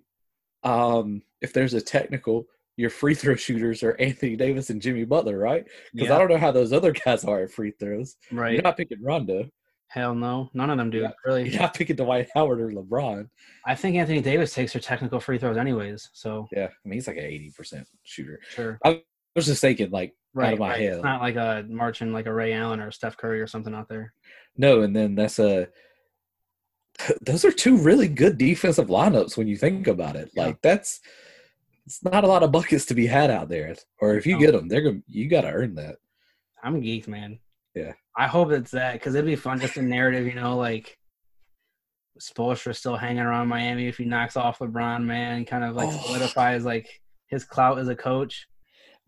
um, 0.63 1.23
if 1.41 1.53
there's 1.53 1.75
a 1.75 1.81
technical, 1.81 2.47
your 2.77 2.91
free 2.91 3.15
throw 3.15 3.37
shooters 3.37 3.83
are 3.83 3.97
Anthony 3.99 4.37
Davis 4.37 4.71
and 4.71 4.83
Jimmy 4.83 5.05
Butler, 5.05 5.39
right? 5.39 5.65
Because 5.93 6.09
yeah. 6.09 6.17
I 6.17 6.19
don't 6.19 6.31
know 6.31 6.39
how 6.39 6.53
those 6.53 6.73
other 6.73 6.93
guys 6.93 7.25
are 7.25 7.43
at 7.43 7.51
free 7.51 7.73
throws. 7.79 8.17
Right. 8.31 8.55
You're 8.55 8.63
not 8.63 8.77
picking 8.77 9.03
Rondo. 9.03 9.49
Hell 9.89 10.15
no, 10.15 10.51
none 10.53 10.69
of 10.69 10.79
them 10.79 10.91
do. 10.91 11.07
Really, 11.25 11.49
you're 11.49 11.61
not 11.61 11.75
picking 11.75 11.97
Dwight 11.97 12.29
Howard 12.35 12.61
or 12.61 12.71
LeBron. 12.71 13.29
I 13.65 13.75
think 13.77 13.97
Anthony 13.97 14.21
Davis 14.21 14.53
takes 14.53 14.73
her 14.73 14.81
technical 14.81 15.21
free 15.21 15.39
throws 15.39 15.57
anyways. 15.57 16.11
So 16.13 16.49
yeah, 16.53 16.67
I 16.67 16.89
mean 16.89 16.95
he's 16.95 17.07
like 17.07 17.17
an 17.19 17.25
eighty 17.25 17.51
percent 17.51 17.87
shooter. 18.03 18.41
Sure. 18.51 18.79
I 18.85 19.03
was 19.37 19.47
just 19.47 19.61
thinking 19.61 19.91
like 19.91 20.13
right, 20.35 20.49
out 20.49 20.53
of 20.55 20.59
my 20.59 20.71
right. 20.71 20.81
head. 20.81 20.95
It's 20.95 21.05
not 21.05 21.23
like 21.23 21.37
a 21.37 21.65
marching 21.69 22.13
like 22.13 22.27
a 22.27 22.33
Ray 22.33 22.53
Allen 22.53 22.81
or 22.81 22.91
Steph 22.91 23.17
Curry 23.17 23.41
or 23.41 23.47
something 23.47 23.75
out 23.75 23.89
there. 23.89 24.13
No, 24.57 24.83
and 24.83 24.95
then 24.95 25.15
that's 25.15 25.39
a. 25.39 25.69
Those 27.23 27.45
are 27.45 27.53
two 27.53 27.77
really 27.77 28.09
good 28.09 28.39
defensive 28.39 28.89
lineups 28.89 29.37
when 29.37 29.49
you 29.49 29.57
think 29.57 29.87
about 29.87 30.17
it. 30.17 30.31
Like 30.37 30.61
that's 30.63 31.01
it's 31.87 32.03
not 32.03 32.25
a 32.25 32.27
lot 32.27 32.43
of 32.43 32.51
buckets 32.53 32.85
to 32.87 32.95
be 32.95 33.07
had 33.07 33.31
out 33.31 33.49
there. 33.49 33.75
Or 34.01 34.17
if 34.17 34.27
you 34.27 34.39
get 34.39 34.53
them, 34.53 34.69
they're 34.69 34.81
gonna 34.83 35.03
you 35.07 35.29
got 35.29 35.43
to 35.43 35.53
earn 35.53 35.75
that. 35.77 35.97
I'm 36.63 36.81
geeked, 36.83 37.07
man. 37.09 37.39
Yeah. 37.75 37.93
I 38.17 38.27
hope 38.27 38.51
it's 38.51 38.71
that 38.73 38.95
because 38.95 39.15
it'd 39.15 39.27
be 39.27 39.37
fun, 39.37 39.61
just 39.61 39.77
a 39.77 39.83
narrative, 39.83 40.27
you 40.27 40.35
know, 40.35 40.57
like 40.57 40.97
Spoelstra 42.21 42.75
still 42.75 42.97
hanging 42.97 43.23
around 43.23 43.49
Miami 43.49 43.89
if 43.89 43.99
he 43.99 44.05
knocks 44.05 44.37
off 44.37 44.59
LeBron, 44.61 45.05
man, 45.05 45.45
kind 45.45 45.63
of 45.65 45.77
like 45.77 45.89
Oh. 45.89 46.03
solidifies 46.07 46.65
like 46.65 46.89
his 47.29 47.45
clout 47.45 47.79
as 47.79 47.89
a 47.89 47.95
coach. 47.97 48.47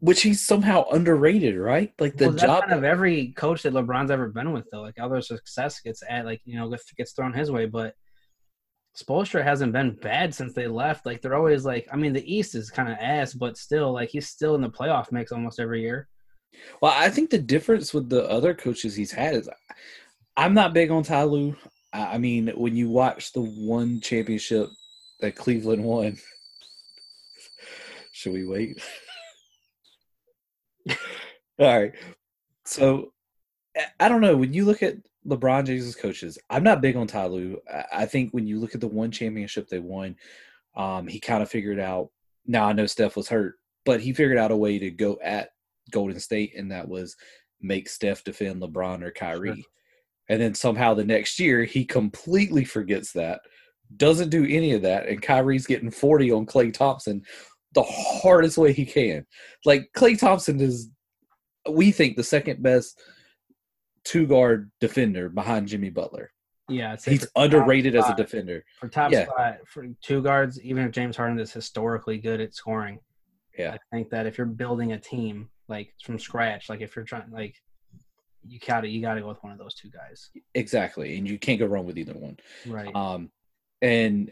Which 0.00 0.22
he's 0.22 0.40
somehow 0.40 0.84
underrated, 0.90 1.56
right? 1.56 1.92
Like 1.98 2.16
the 2.16 2.28
well, 2.28 2.36
job. 2.36 2.60
kind 2.62 2.72
of 2.72 2.84
every 2.84 3.32
coach 3.32 3.62
that 3.62 3.72
LeBron's 3.72 4.10
ever 4.10 4.28
been 4.28 4.52
with, 4.52 4.66
though. 4.70 4.82
Like 4.82 4.94
all 5.00 5.08
their 5.08 5.20
success 5.20 5.80
gets 5.80 6.02
at 6.08 6.24
like 6.24 6.40
you 6.44 6.56
know 6.56 6.72
gets, 6.96 7.12
thrown 7.12 7.32
his 7.32 7.50
way, 7.50 7.66
but 7.66 7.94
Spoelstra 8.96 9.42
hasn't 9.42 9.72
been 9.72 9.96
bad 9.96 10.34
since 10.34 10.54
they 10.54 10.68
left. 10.68 11.04
Like 11.04 11.20
they're 11.20 11.34
always 11.34 11.64
like, 11.64 11.88
I 11.92 11.96
mean, 11.96 12.12
the 12.12 12.32
East 12.32 12.54
is 12.54 12.70
kind 12.70 12.88
of 12.88 12.98
ass, 13.00 13.34
but 13.34 13.56
still, 13.56 13.92
like 13.92 14.10
he's 14.10 14.28
still 14.28 14.54
in 14.54 14.60
the 14.60 14.70
playoff 14.70 15.10
mix 15.10 15.32
almost 15.32 15.60
every 15.60 15.82
year. 15.82 16.08
Well, 16.80 16.94
I 16.94 17.10
think 17.10 17.30
the 17.30 17.38
difference 17.38 17.92
with 17.92 18.08
the 18.08 18.28
other 18.28 18.54
coaches 18.54 18.94
he's 18.94 19.12
had 19.12 19.34
is 19.34 19.50
I'm 20.36 20.54
not 20.54 20.74
big 20.74 20.90
on 20.90 21.02
Ty 21.02 21.24
Lue. 21.24 21.56
I 21.92 22.14
I 22.14 22.18
mean, 22.18 22.52
when 22.56 22.76
you 22.76 22.88
watch 22.88 23.32
the 23.32 23.42
one 23.42 24.00
championship 24.00 24.68
that 25.20 25.34
Cleveland 25.34 25.82
won, 25.82 26.16
should 28.12 28.32
we 28.32 28.46
wait? 28.46 28.80
All 31.58 31.78
right. 31.78 31.92
So 32.64 33.12
I- 34.00 34.08
don't 34.08 34.20
know. 34.20 34.36
When 34.36 34.52
you 34.52 34.64
look 34.64 34.82
at 34.82 34.96
LeBron 35.26 35.66
James' 35.66 35.94
coaches, 35.96 36.38
I'm 36.50 36.62
not 36.62 36.80
big 36.80 36.96
on 36.96 37.06
Ty 37.06 37.26
Lue. 37.26 37.60
I- 37.92 38.06
think 38.06 38.32
when 38.32 38.46
you 38.46 38.58
look 38.60 38.74
at 38.74 38.80
the 38.80 38.88
one 38.88 39.10
championship 39.10 39.68
they 39.68 39.78
won, 39.78 40.16
um, 40.76 41.06
he 41.06 41.20
kind 41.20 41.42
of 41.42 41.50
figured 41.50 41.80
out. 41.80 42.10
Now 42.46 42.66
I 42.66 42.72
know 42.72 42.86
Steph 42.86 43.16
was 43.16 43.28
hurt, 43.28 43.56
but 43.84 44.00
he 44.00 44.12
figured 44.12 44.38
out 44.38 44.50
a 44.50 44.56
way 44.56 44.78
to 44.78 44.90
go 44.90 45.18
at 45.22 45.50
Golden 45.90 46.20
State, 46.20 46.54
and 46.56 46.70
that 46.72 46.88
was 46.88 47.16
make 47.60 47.88
Steph 47.88 48.24
defend 48.24 48.62
LeBron 48.62 49.02
or 49.02 49.10
Kyrie. 49.10 49.64
And 50.28 50.40
then 50.40 50.54
somehow 50.54 50.94
the 50.94 51.04
next 51.04 51.40
year 51.40 51.64
he 51.64 51.84
completely 51.84 52.64
forgets 52.64 53.12
that, 53.12 53.40
doesn't 53.96 54.28
do 54.28 54.44
any 54.44 54.72
of 54.72 54.82
that, 54.82 55.08
and 55.08 55.22
Kyrie's 55.22 55.66
getting 55.66 55.90
40 55.90 56.30
on 56.32 56.46
Klay 56.46 56.72
Thompson 56.72 57.22
the 57.82 57.92
hardest 58.22 58.58
way 58.58 58.72
he 58.72 58.84
can. 58.84 59.24
Like 59.64 59.90
Klay 59.96 60.18
Thompson 60.18 60.60
is, 60.60 60.90
we 61.70 61.92
think, 61.92 62.16
the 62.16 62.24
second 62.24 62.62
best 62.62 63.00
two 64.04 64.26
guard 64.26 64.70
defender 64.80 65.28
behind 65.28 65.68
Jimmy 65.68 65.90
Butler. 65.90 66.30
Yeah, 66.70 66.96
He's 67.02 67.26
underrated 67.36 67.96
as 67.96 68.08
a 68.10 68.14
defender. 68.14 68.62
For 68.78 68.88
top 68.88 69.10
Yeah. 69.12 69.24
spot 69.24 69.56
for 69.66 69.86
two 70.02 70.22
guards, 70.22 70.60
even 70.60 70.84
if 70.84 70.90
James 70.92 71.16
Harden 71.16 71.38
is 71.38 71.52
historically 71.52 72.18
good 72.18 72.40
at 72.40 72.54
scoring, 72.54 72.98
Yeah. 73.58 73.74
I 73.74 73.78
think 73.96 74.10
that 74.10 74.26
if 74.26 74.36
you're 74.36 74.46
building 74.46 74.92
a 74.92 74.98
team 74.98 75.48
like 75.68 75.94
from 76.02 76.18
scratch, 76.18 76.68
like 76.68 76.80
if 76.80 76.94
you're 76.96 77.04
trying, 77.06 77.30
like 77.30 77.54
you 78.46 78.58
gotta 78.66 78.88
you 78.88 79.00
gotta 79.00 79.20
go 79.20 79.28
with 79.28 79.42
one 79.42 79.52
of 79.52 79.58
those 79.58 79.74
two 79.74 79.88
guys, 79.90 80.30
Exactly. 80.54 81.16
And 81.16 81.28
you 81.28 81.38
can't 81.38 81.58
go 81.58 81.66
wrong 81.66 81.86
with 81.86 81.96
either 81.98 82.14
one. 82.14 82.38
right? 82.66 82.94
Um, 82.94 83.30
and 83.82 84.30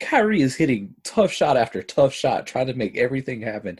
Kyrie 0.00 0.42
is 0.42 0.54
hitting 0.54 0.94
tough 1.04 1.32
shot 1.32 1.56
after 1.56 1.82
tough 1.82 2.12
shot, 2.12 2.46
trying 2.46 2.66
to 2.66 2.74
make 2.74 2.96
everything 2.96 3.40
happen. 3.40 3.78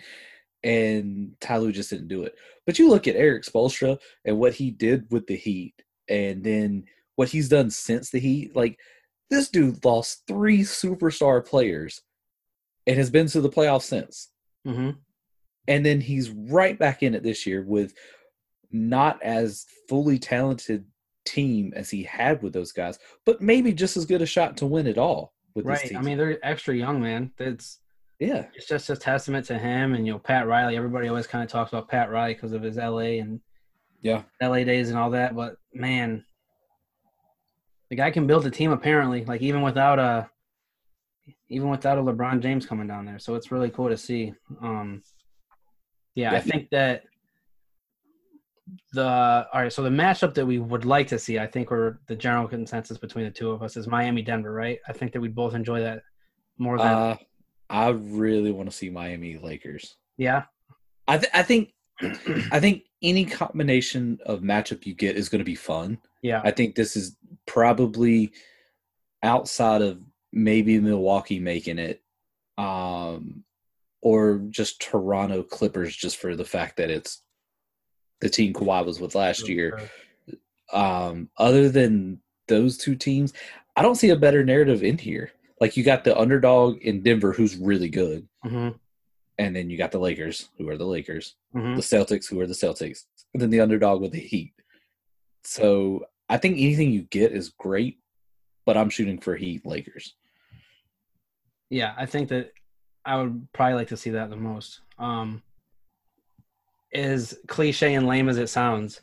And 0.64 1.36
Ty 1.40 1.58
Lue 1.58 1.72
just 1.72 1.90
didn't 1.90 2.08
do 2.08 2.24
it. 2.24 2.34
But 2.64 2.78
you 2.78 2.88
look 2.88 3.06
at 3.06 3.16
Erik 3.16 3.44
Spoelstra 3.44 3.98
and 4.24 4.38
what 4.38 4.54
he 4.54 4.70
did 4.70 5.06
with 5.10 5.26
the 5.26 5.36
Heat, 5.36 5.74
and 6.08 6.42
then 6.42 6.84
what 7.16 7.28
he's 7.28 7.48
done 7.48 7.70
since 7.70 8.10
the 8.10 8.18
Heat. 8.18 8.56
Like, 8.56 8.78
this 9.30 9.48
dude 9.48 9.84
lost 9.84 10.22
three 10.26 10.60
superstar 10.60 11.44
players 11.44 12.00
and 12.86 12.96
has 12.96 13.10
been 13.10 13.26
to 13.28 13.40
the 13.40 13.50
playoffs 13.50 13.82
since. 13.82 14.30
hmm 14.64 14.90
And 15.68 15.84
then 15.84 16.00
he's 16.00 16.30
right 16.30 16.78
back 16.78 17.02
in 17.02 17.14
it 17.14 17.22
this 17.22 17.46
year 17.46 17.62
with 17.62 17.92
not 18.70 19.22
as 19.22 19.66
fully 19.88 20.18
talented 20.18 20.84
team 21.24 21.72
as 21.76 21.90
he 21.90 22.02
had 22.04 22.42
with 22.42 22.52
those 22.52 22.72
guys, 22.72 22.98
but 23.24 23.42
maybe 23.42 23.72
just 23.72 23.96
as 23.96 24.06
good 24.06 24.22
a 24.22 24.26
shot 24.26 24.56
to 24.56 24.66
win 24.66 24.86
it 24.86 24.98
all 24.98 25.34
with 25.56 25.66
Right. 25.66 25.96
I 25.96 26.02
mean, 26.02 26.18
they're 26.18 26.38
extra 26.44 26.74
young, 26.74 27.00
man. 27.00 27.32
It's 27.38 27.80
yeah, 28.18 28.46
it's 28.54 28.66
just 28.66 28.88
a 28.88 28.96
testament 28.96 29.46
to 29.46 29.58
him 29.58 29.94
and 29.94 30.06
you 30.06 30.12
know 30.12 30.18
Pat 30.18 30.46
Riley. 30.46 30.76
Everybody 30.76 31.08
always 31.08 31.26
kind 31.26 31.44
of 31.44 31.50
talks 31.50 31.72
about 31.72 31.88
Pat 31.88 32.10
Riley 32.10 32.34
because 32.34 32.52
of 32.52 32.62
his 32.62 32.76
LA 32.76 33.18
and 33.20 33.40
yeah, 34.00 34.22
LA 34.40 34.64
days 34.64 34.90
and 34.90 34.98
all 34.98 35.10
that. 35.10 35.34
But 35.34 35.56
man, 35.74 36.24
the 37.90 37.96
guy 37.96 38.10
can 38.10 38.26
build 38.26 38.46
a 38.46 38.50
team 38.50 38.72
apparently. 38.72 39.24
Like 39.24 39.42
even 39.42 39.62
without 39.62 39.98
a 39.98 40.30
even 41.48 41.68
without 41.68 41.98
a 41.98 42.02
LeBron 42.02 42.40
James 42.40 42.66
coming 42.66 42.86
down 42.86 43.04
there. 43.04 43.18
So 43.18 43.34
it's 43.34 43.50
really 43.50 43.70
cool 43.70 43.88
to 43.88 43.96
see. 43.96 44.32
Um, 44.62 45.02
yeah, 46.14 46.32
I 46.32 46.40
think 46.40 46.70
that 46.70 47.04
the 48.92 49.46
all 49.52 49.62
right. 49.62 49.72
So 49.72 49.82
the 49.82 49.90
matchup 49.90 50.34
that 50.34 50.46
we 50.46 50.58
would 50.58 50.84
like 50.84 51.08
to 51.08 51.18
see, 51.18 51.38
I 51.38 51.46
think, 51.46 51.70
or 51.70 52.00
the 52.06 52.16
general 52.16 52.48
consensus 52.48 52.98
between 52.98 53.24
the 53.24 53.30
two 53.30 53.50
of 53.50 53.62
us 53.62 53.76
is 53.76 53.86
Miami 53.86 54.22
Denver, 54.22 54.52
right? 54.52 54.78
I 54.88 54.92
think 54.92 55.12
that 55.12 55.20
we'd 55.20 55.34
both 55.34 55.54
enjoy 55.54 55.80
that 55.80 56.02
more 56.58 56.78
than 56.78 56.86
uh, 56.86 57.16
I 57.70 57.88
really 57.90 58.50
want 58.50 58.70
to 58.70 58.76
see 58.76 58.90
Miami 58.90 59.38
Lakers. 59.38 59.96
yeah. 60.16 60.44
I 61.08 61.18
th- 61.18 61.30
I 61.32 61.42
think 61.44 61.72
I 62.50 62.58
think 62.58 62.82
any 63.00 63.24
combination 63.24 64.18
of 64.26 64.40
matchup 64.40 64.84
you 64.86 64.94
get 64.94 65.16
is 65.16 65.28
going 65.28 65.38
to 65.38 65.44
be 65.44 65.54
fun. 65.54 65.98
Yeah. 66.22 66.40
I 66.44 66.50
think 66.50 66.74
this 66.74 66.96
is 66.96 67.16
probably 67.46 68.32
outside 69.22 69.82
of 69.82 70.00
maybe 70.32 70.80
Milwaukee 70.80 71.38
making 71.38 71.78
it, 71.78 72.02
um, 72.58 73.44
or 74.02 74.38
just 74.50 74.80
Toronto 74.80 75.42
Clippers, 75.44 75.94
just 75.94 76.16
for 76.16 76.34
the 76.34 76.44
fact 76.44 76.76
that 76.78 76.90
it's 76.90 77.22
the 78.20 78.28
team 78.28 78.52
Kawhi 78.52 78.84
was 78.84 79.00
with 79.00 79.14
last 79.14 79.48
year. 79.48 79.90
Um, 80.72 81.30
other 81.36 81.68
than 81.68 82.20
those 82.48 82.76
two 82.76 82.94
teams, 82.94 83.32
I 83.76 83.82
don't 83.82 83.94
see 83.96 84.10
a 84.10 84.16
better 84.16 84.44
narrative 84.44 84.82
in 84.82 84.98
here. 84.98 85.30
Like 85.60 85.76
you 85.76 85.84
got 85.84 86.04
the 86.04 86.18
underdog 86.18 86.78
in 86.78 87.02
Denver, 87.02 87.32
who's 87.32 87.56
really 87.56 87.88
good, 87.88 88.28
hmm 88.42 88.70
and 89.38 89.54
then 89.54 89.68
you 89.68 89.76
got 89.76 89.92
the 89.92 89.98
Lakers, 89.98 90.48
who 90.56 90.66
are 90.70 90.78
the 90.78 90.86
Lakers, 90.86 91.34
hmm 91.52 91.74
the 91.74 91.82
Celtics, 91.82 92.28
who 92.28 92.40
are 92.40 92.46
the 92.46 92.54
Celtics, 92.54 93.04
and 93.34 93.42
then 93.42 93.50
the 93.50 93.60
underdog 93.60 94.00
with 94.00 94.12
the 94.12 94.20
Heat. 94.20 94.52
So 95.44 96.06
I 96.28 96.38
think 96.38 96.56
anything 96.56 96.90
you 96.90 97.02
get 97.02 97.32
is 97.32 97.50
great, 97.50 97.98
but 98.64 98.76
I'm 98.76 98.90
shooting 98.90 99.18
for 99.18 99.36
Heat 99.36 99.64
Lakers. 99.64 100.14
Yeah, 101.70 101.94
I 101.96 102.06
think 102.06 102.28
that 102.30 102.52
I 103.04 103.16
would 103.16 103.48
probably 103.52 103.74
like 103.74 103.88
to 103.88 103.96
see 103.96 104.10
that 104.10 104.30
the 104.30 104.36
most. 104.36 104.80
Um, 104.98 105.42
as 106.96 107.38
cliche 107.46 107.94
and 107.94 108.06
lame 108.06 108.28
as 108.28 108.38
it 108.38 108.48
sounds, 108.48 109.00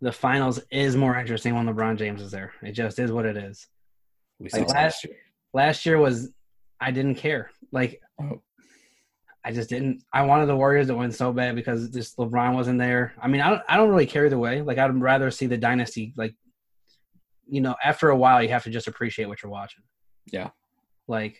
the 0.00 0.12
finals 0.12 0.60
is 0.70 0.96
more 0.96 1.16
interesting 1.18 1.54
when 1.54 1.66
LeBron 1.66 1.96
James 1.98 2.20
is 2.22 2.30
there. 2.30 2.52
It 2.62 2.72
just 2.72 2.98
is 2.98 3.12
what 3.12 3.26
it 3.26 3.36
is. 3.36 3.66
We 4.38 4.48
Like 4.50 4.68
last- 4.68 5.04
year. 5.04 5.16
Last 5.52 5.86
year 5.86 5.98
was 5.98 6.30
I 6.80 6.90
didn't 6.90 7.14
care. 7.16 7.50
Like 7.72 8.00
Oh. 8.20 8.42
I 9.46 9.52
just 9.52 9.68
didn't. 9.68 10.02
I 10.12 10.22
wanted 10.22 10.46
the 10.46 10.56
Warriors 10.56 10.86
to 10.86 10.94
win 10.96 11.12
so 11.12 11.30
bad 11.32 11.54
because 11.54 11.90
just 11.90 12.16
LeBron 12.16 12.54
wasn't 12.54 12.78
there. 12.78 13.12
I 13.20 13.28
mean, 13.28 13.42
I 13.42 13.50
don't. 13.50 13.62
I 13.68 13.76
don't 13.76 13.90
really 13.90 14.06
care 14.06 14.24
either 14.24 14.38
way. 14.38 14.62
Like 14.62 14.78
I'd 14.78 14.98
rather 15.00 15.30
see 15.30 15.46
the 15.46 15.58
dynasty. 15.58 16.14
Like, 16.16 16.34
you 17.46 17.60
know, 17.60 17.76
after 17.84 18.08
a 18.08 18.16
while, 18.16 18.42
you 18.42 18.48
have 18.48 18.64
to 18.64 18.70
just 18.70 18.88
appreciate 18.88 19.26
what 19.26 19.42
you're 19.42 19.52
watching. 19.52 19.82
Yeah. 20.32 20.48
Like, 21.08 21.36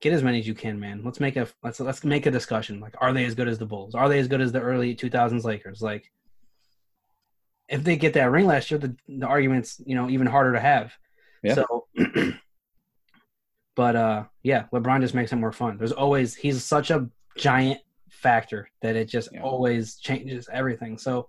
get 0.00 0.12
as 0.12 0.22
many 0.22 0.38
as 0.38 0.46
you 0.46 0.54
can, 0.54 0.78
man. 0.78 1.02
Let's 1.04 1.20
make 1.20 1.36
a 1.36 1.48
let's 1.62 1.80
let's 1.80 2.04
make 2.04 2.26
a 2.26 2.30
discussion. 2.30 2.80
Like, 2.80 2.94
are 3.00 3.12
they 3.12 3.24
as 3.24 3.34
good 3.34 3.48
as 3.48 3.58
the 3.58 3.66
Bulls? 3.66 3.94
Are 3.94 4.08
they 4.08 4.18
as 4.18 4.28
good 4.28 4.40
as 4.40 4.52
the 4.52 4.60
early 4.60 4.94
2000s 4.94 5.44
Lakers? 5.44 5.80
Like, 5.82 6.10
if 7.68 7.82
they 7.84 7.96
get 7.96 8.14
that 8.14 8.30
ring 8.30 8.46
last 8.46 8.70
year, 8.70 8.78
the 8.78 8.94
the 9.08 9.26
argument's 9.26 9.80
you 9.84 9.94
know 9.94 10.08
even 10.10 10.26
harder 10.26 10.52
to 10.52 10.60
have. 10.60 10.92
Yeah. 11.42 11.54
So. 11.54 11.86
But 13.74 13.94
uh, 13.94 14.24
yeah, 14.42 14.64
LeBron 14.72 15.02
just 15.02 15.14
makes 15.14 15.32
it 15.32 15.36
more 15.36 15.52
fun. 15.52 15.76
There's 15.76 15.92
always 15.92 16.34
he's 16.34 16.64
such 16.64 16.90
a 16.90 17.08
giant 17.36 17.80
factor 18.10 18.70
that 18.80 18.96
it 18.96 19.04
just 19.06 19.28
Yeah. 19.32 19.42
always 19.42 19.96
changes 19.96 20.48
everything. 20.50 20.96
So 20.96 21.28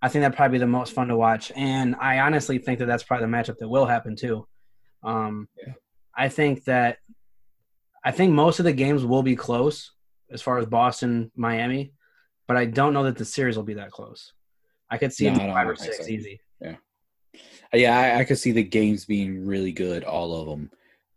I 0.00 0.08
think 0.08 0.22
that'd 0.22 0.36
probably 0.36 0.58
be 0.58 0.60
the 0.60 0.66
most 0.68 0.92
fun 0.92 1.08
to 1.08 1.16
watch, 1.16 1.50
and 1.56 1.96
I 1.96 2.20
honestly 2.20 2.58
think 2.58 2.78
that 2.78 2.86
that's 2.86 3.02
probably 3.02 3.26
the 3.26 3.32
matchup 3.32 3.58
that 3.58 3.68
will 3.68 3.86
happen 3.86 4.14
too. 4.14 4.46
Um, 5.02 5.48
Yeah. 5.66 5.72
I 6.16 6.28
think 6.28 6.64
that 6.64 6.98
I 8.04 8.10
think 8.12 8.32
most 8.32 8.58
of 8.58 8.64
the 8.64 8.72
games 8.72 9.04
will 9.04 9.22
be 9.22 9.36
close 9.36 9.92
as 10.30 10.42
far 10.42 10.58
as 10.58 10.66
Boston, 10.66 11.30
Miami, 11.34 11.92
but 12.46 12.56
I 12.56 12.64
don't 12.64 12.92
know 12.92 13.04
that 13.04 13.16
the 13.16 13.24
series 13.24 13.56
will 13.56 13.64
be 13.64 13.74
that 13.74 13.90
close. 13.90 14.32
I 14.90 14.98
could 14.98 15.12
see 15.12 15.28
No, 15.30 15.38
five 15.38 15.68
or 15.68 15.76
six 15.76 15.98
so. 15.98 16.06
easy. 16.06 16.40
Yeah, 17.72 17.98
I, 17.98 18.20
I 18.20 18.24
could 18.24 18.38
see 18.38 18.52
the 18.52 18.62
games 18.62 19.04
being 19.04 19.44
really 19.46 19.72
good, 19.72 20.02
all 20.04 20.34
of 20.40 20.46
them, 20.48 20.70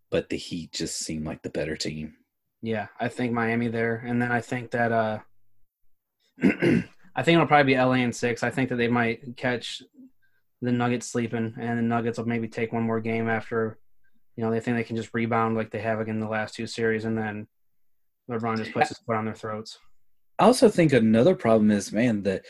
but 0.09 0.27
the 0.29 0.37
Heat 0.37 0.73
just 0.73 0.99
seem 0.99 1.23
like 1.23 1.41
the 1.41 1.49
better 1.49 1.77
team. 1.77 2.15
Yeah, 2.61 2.87
I 2.99 3.07
think 3.07 3.31
Miami 3.31 3.69
there, 3.69 4.03
and 4.05 4.21
then 4.21 4.31
I 4.31 4.41
think 4.41 4.71
that 4.71 4.91
uh, 4.91 5.19
I 6.43 7.23
think 7.23 7.35
it'll 7.35 7.47
probably 7.47 7.73
be 7.73 7.79
LA 7.79 7.93
in 7.93 8.11
six. 8.11 8.43
I 8.43 8.49
think 8.49 8.69
that 8.69 8.75
they 8.75 8.89
might 8.89 9.37
catch 9.37 9.81
the 10.61 10.71
Nuggets 10.71 11.07
sleeping, 11.07 11.55
and 11.57 11.79
the 11.79 11.83
Nuggets 11.83 12.17
will 12.17 12.27
maybe 12.27 12.47
take 12.49 12.73
one 12.73 12.83
more 12.83 12.99
game 12.99 13.29
after, 13.29 13.79
you 14.35 14.43
know, 14.43 14.51
they 14.51 14.59
think 14.59 14.77
they 14.77 14.83
can 14.83 14.95
just 14.95 15.13
rebound 15.13 15.55
like 15.55 15.71
they 15.71 15.81
have 15.81 15.99
again 15.99 16.19
the 16.19 16.27
last 16.27 16.55
two 16.55 16.67
series, 16.67 17.05
and 17.05 17.17
then 17.17 17.47
LeBron 18.29 18.57
just 18.57 18.73
puts 18.73 18.89
his 18.89 18.97
foot 18.99 19.15
on 19.15 19.25
their 19.25 19.33
throats. 19.33 19.77
I 20.39 20.45
also 20.45 20.69
think 20.69 20.93
another 20.93 21.35
problem 21.35 21.69
is, 21.71 21.91
man, 21.91 22.23
that 22.23 22.45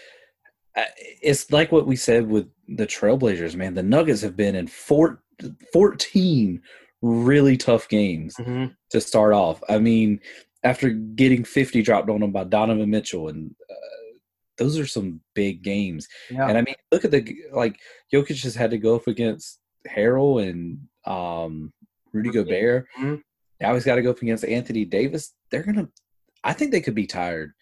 uh, 0.75 0.83
it's 1.21 1.51
like 1.51 1.71
what 1.71 1.87
we 1.87 1.95
said 1.95 2.27
with 2.27 2.47
the 2.67 2.87
Trailblazers, 2.87 3.55
man. 3.55 3.73
The 3.73 3.83
Nuggets 3.83 4.21
have 4.21 4.37
been 4.37 4.55
in 4.55 4.67
four, 4.67 5.21
14 5.73 6.61
really 7.01 7.57
tough 7.57 7.89
games 7.89 8.35
hmm 8.37 8.65
to 8.91 8.99
start 8.99 9.33
off. 9.33 9.63
I 9.69 9.79
mean, 9.79 10.19
after 10.63 10.89
getting 10.89 11.45
50 11.45 11.81
dropped 11.81 12.09
on 12.09 12.19
them 12.19 12.31
by 12.31 12.43
Donovan 12.43 12.89
Mitchell, 12.89 13.29
and 13.29 13.55
uh, 13.69 14.17
those 14.57 14.77
are 14.77 14.85
some 14.85 15.21
big 15.33 15.63
games. 15.63 16.07
Yeah. 16.29 16.47
And 16.47 16.57
I 16.57 16.61
mean, 16.61 16.75
look 16.91 17.05
at 17.05 17.11
the 17.11 17.35
like 17.53 17.79
Jokic 18.13 18.35
just 18.35 18.57
had 18.57 18.71
to 18.71 18.77
go 18.77 18.95
up 18.95 19.07
against 19.07 19.59
Harrell 19.87 20.47
and 20.47 20.77
um, 21.05 21.71
Rudy. 22.13 22.29
Gobert. 22.31 22.85
Mhm. 22.99 23.21
Now 23.59 23.73
he's 23.73 23.85
got 23.85 23.95
to 23.95 24.01
go 24.01 24.11
up 24.11 24.21
against 24.21 24.43
Anthony 24.45 24.85
Davis. 24.85 25.33
They're 25.49 25.63
gonna. 25.63 25.87
I 26.43 26.53
think 26.53 26.71
they 26.71 26.81
could 26.81 26.95
be 26.95 27.05
tired. 27.07 27.53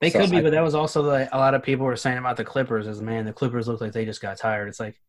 They 0.00 0.10
So 0.10 0.20
could 0.20 0.30
be, 0.30 0.38
I- 0.38 0.42
but 0.42 0.50
that 0.52 0.62
was 0.62 0.74
also 0.74 1.02
like 1.02 1.28
a 1.32 1.38
lot 1.38 1.54
of 1.54 1.62
people 1.62 1.86
were 1.86 1.96
saying 1.96 2.18
about 2.18 2.36
the 2.36 2.44
Clippers 2.44 2.86
is 2.86 3.00
man, 3.02 3.24
the 3.24 3.32
Clippers 3.32 3.68
look 3.68 3.80
like 3.80 3.92
they 3.92 4.04
just 4.04 4.20
got 4.22 4.36
tired. 4.38 4.68
It's 4.68 4.80
like 4.80 5.00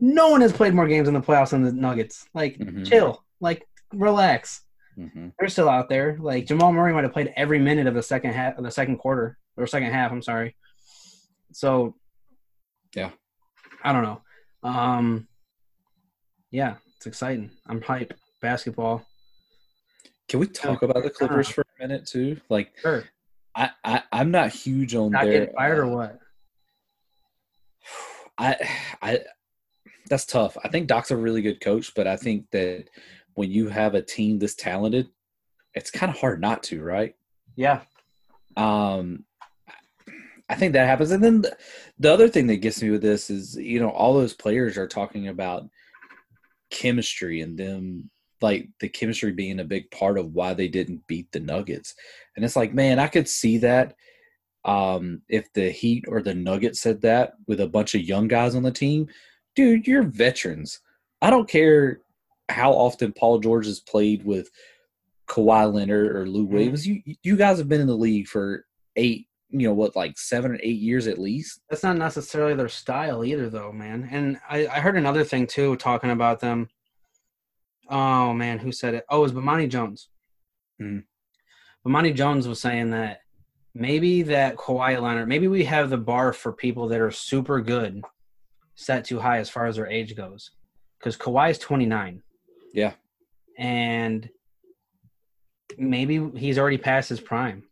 no 0.00 0.28
one 0.28 0.40
has 0.40 0.52
played 0.52 0.74
more 0.74 0.88
games 0.88 1.06
in 1.08 1.14
the 1.14 1.20
playoffs 1.20 1.50
than 1.50 1.62
the 1.62 1.72
Nuggets. 1.72 2.26
Like 2.34 2.58
Mhm. 2.58 2.86
chill, 2.86 3.24
like 3.40 3.66
relax. 3.92 4.62
hmm 4.96 5.28
They're 5.38 5.48
still 5.48 5.68
out 5.68 5.88
there. 5.88 6.16
Like 6.20 6.46
Jamal 6.46 6.72
Murray 6.72 6.92
might 6.92 7.04
have 7.04 7.12
played 7.12 7.32
every 7.36 7.58
minute 7.58 7.86
of 7.86 7.94
the 7.94 8.02
second 8.02 8.32
half 8.32 8.58
of 8.58 8.64
the 8.64 8.70
second 8.70 8.98
quarter 8.98 9.38
or 9.56 9.66
second 9.66 9.92
half. 9.92 10.10
I'm 10.12 10.22
sorry. 10.22 10.56
So, 11.52 11.94
Yeah. 12.94 13.10
I 13.82 13.92
don't 13.92 14.02
know. 14.02 14.20
Um, 14.62 15.28
yeah, 16.50 16.76
it's 17.04 17.06
exciting. 17.06 17.50
I'm 17.66 17.82
hype. 17.82 18.14
Basketball. 18.40 19.04
Can 20.26 20.40
we 20.40 20.46
talk 20.46 20.80
about 20.80 21.02
the 21.02 21.10
Clippers 21.10 21.50
for 21.50 21.60
a 21.60 21.82
minute 21.82 22.06
too? 22.06 22.40
Like, 22.48 22.72
Sure. 22.80 23.04
I, 23.54 23.70
I 23.84 24.02
I'm 24.10 24.30
not 24.30 24.48
huge 24.48 24.94
on 24.94 25.12
Not 25.12 25.24
their 25.24 25.40
getting 25.40 25.54
fired 25.54 25.80
or 25.80 25.84
uh, 25.84 25.88
what? 25.88 26.18
I 28.38 28.56
I 29.02 29.18
that's 30.08 30.24
tough. 30.24 30.56
I 30.64 30.68
think 30.68 30.88
Doc's 30.88 31.10
a 31.10 31.16
really 31.16 31.42
good 31.42 31.60
coach, 31.60 31.92
but 31.94 32.06
I 32.06 32.16
think 32.16 32.50
that 32.52 32.86
when 33.34 33.50
you 33.50 33.68
have 33.68 33.94
a 33.94 34.00
team 34.00 34.38
this 34.38 34.54
talented, 34.54 35.08
it's 35.74 35.90
kind 35.90 36.10
of 36.10 36.18
hard 36.18 36.40
not 36.40 36.62
to, 36.64 36.82
right? 36.82 37.14
Yeah. 37.54 37.82
Um 38.56 39.26
I 40.48 40.54
think 40.54 40.72
that 40.72 40.86
happens. 40.86 41.10
And 41.10 41.22
then 41.22 41.42
the, 41.42 41.56
the 41.98 42.12
other 42.12 42.28
thing 42.28 42.46
that 42.46 42.56
gets 42.56 42.82
me 42.82 42.90
with 42.90 43.02
this 43.02 43.28
is, 43.28 43.56
you 43.56 43.78
know, 43.78 43.90
all 43.90 44.14
those 44.14 44.32
players 44.32 44.78
are 44.78 44.88
talking 44.88 45.28
about 45.28 45.68
chemistry 46.74 47.40
and 47.40 47.56
them 47.56 48.10
like 48.42 48.68
the 48.80 48.88
chemistry 48.88 49.32
being 49.32 49.60
a 49.60 49.64
big 49.64 49.90
part 49.90 50.18
of 50.18 50.34
why 50.34 50.52
they 50.52 50.68
didn't 50.68 51.06
beat 51.06 51.30
the 51.32 51.40
Nuggets. 51.40 51.94
And 52.36 52.44
it's 52.44 52.56
like, 52.56 52.74
man, 52.74 52.98
I 52.98 53.06
could 53.06 53.28
see 53.28 53.58
that 53.58 53.94
um 54.66 55.20
if 55.28 55.52
the 55.52 55.70
Heat 55.70 56.04
or 56.08 56.20
the 56.20 56.34
Nuggets 56.34 56.80
said 56.80 57.02
that 57.02 57.34
with 57.46 57.60
a 57.60 57.68
bunch 57.68 57.94
of 57.94 58.02
young 58.02 58.28
guys 58.28 58.54
on 58.54 58.62
the 58.62 58.70
team. 58.70 59.08
Dude, 59.54 59.86
you're 59.86 60.02
veterans. 60.02 60.80
I 61.22 61.30
don't 61.30 61.48
care 61.48 62.00
how 62.48 62.72
often 62.72 63.12
Paul 63.12 63.38
George 63.38 63.66
has 63.66 63.80
played 63.80 64.24
with 64.24 64.50
Kawhi 65.28 65.72
Leonard 65.72 66.16
or 66.16 66.26
Lou 66.26 66.44
Williams. 66.44 66.86
You 66.86 67.02
you 67.22 67.36
guys 67.36 67.58
have 67.58 67.68
been 67.68 67.80
in 67.80 67.86
the 67.86 67.96
league 67.96 68.26
for 68.26 68.66
eight, 68.96 69.28
you 69.56 69.68
know 69.68 69.74
what, 69.74 69.94
like 69.94 70.18
seven 70.18 70.50
or 70.52 70.58
eight 70.62 70.80
years 70.80 71.06
at 71.06 71.18
least. 71.18 71.60
That's 71.70 71.84
not 71.84 71.96
necessarily 71.96 72.54
their 72.54 72.68
style 72.68 73.24
either, 73.24 73.48
though, 73.48 73.70
man. 73.72 74.08
And 74.10 74.38
I, 74.50 74.66
I 74.66 74.80
heard 74.80 74.96
another 74.96 75.22
thing 75.22 75.46
too, 75.46 75.76
talking 75.76 76.10
about 76.10 76.40
them. 76.40 76.68
Oh 77.88 78.32
man, 78.32 78.58
who 78.58 78.72
said 78.72 78.94
it? 78.94 79.04
Oh, 79.08 79.18
it 79.18 79.22
was 79.22 79.32
Bomani 79.32 79.68
Jones. 79.68 80.08
Mhm. 80.82 81.04
Bomani 81.86 82.14
Jones 82.14 82.48
was 82.48 82.60
saying 82.60 82.90
that 82.90 83.20
maybe 83.74 84.22
that 84.22 84.56
Kawhi 84.56 85.00
Leonard, 85.00 85.28
maybe 85.28 85.46
we 85.48 85.64
have 85.64 85.88
the 85.90 85.98
bar 85.98 86.32
for 86.32 86.52
people 86.52 86.88
that 86.88 87.00
are 87.00 87.10
super 87.10 87.60
good 87.60 88.02
set 88.74 89.04
too 89.04 89.20
high 89.20 89.38
as 89.38 89.48
far 89.50 89.66
as 89.66 89.76
their 89.76 89.86
age 89.86 90.16
goes, 90.16 90.50
because 90.98 91.16
Kawhi 91.16 91.50
is 91.50 91.58
29. 91.58 92.22
Yeah. 92.72 92.94
and 93.56 94.28
maybe 95.78 96.30
he's 96.36 96.58
already 96.58 96.78
past 96.78 97.08
his 97.08 97.20
prime. 97.20 97.62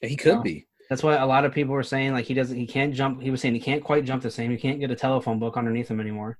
He 0.00 0.16
could 0.16 0.36
Yeah. 0.36 0.42
be. 0.42 0.66
That's 0.90 1.02
why 1.04 1.14
a 1.14 1.26
lot 1.26 1.44
of 1.44 1.54
people 1.54 1.72
were 1.72 1.84
saying 1.84 2.12
like 2.12 2.24
he 2.26 2.34
doesn't 2.34 2.56
he 2.56 2.66
can't 2.66 2.92
jump 2.92 3.22
he 3.22 3.30
was 3.30 3.40
saying 3.40 3.54
he 3.54 3.60
can't 3.60 3.82
quite 3.82 4.04
jump 4.04 4.22
the 4.22 4.30
same. 4.30 4.50
He 4.50 4.56
can't 4.56 4.80
get 4.80 4.90
a 4.90 4.96
telephone 4.96 5.38
book 5.38 5.56
underneath 5.56 5.88
him 5.88 6.00
anymore. 6.00 6.38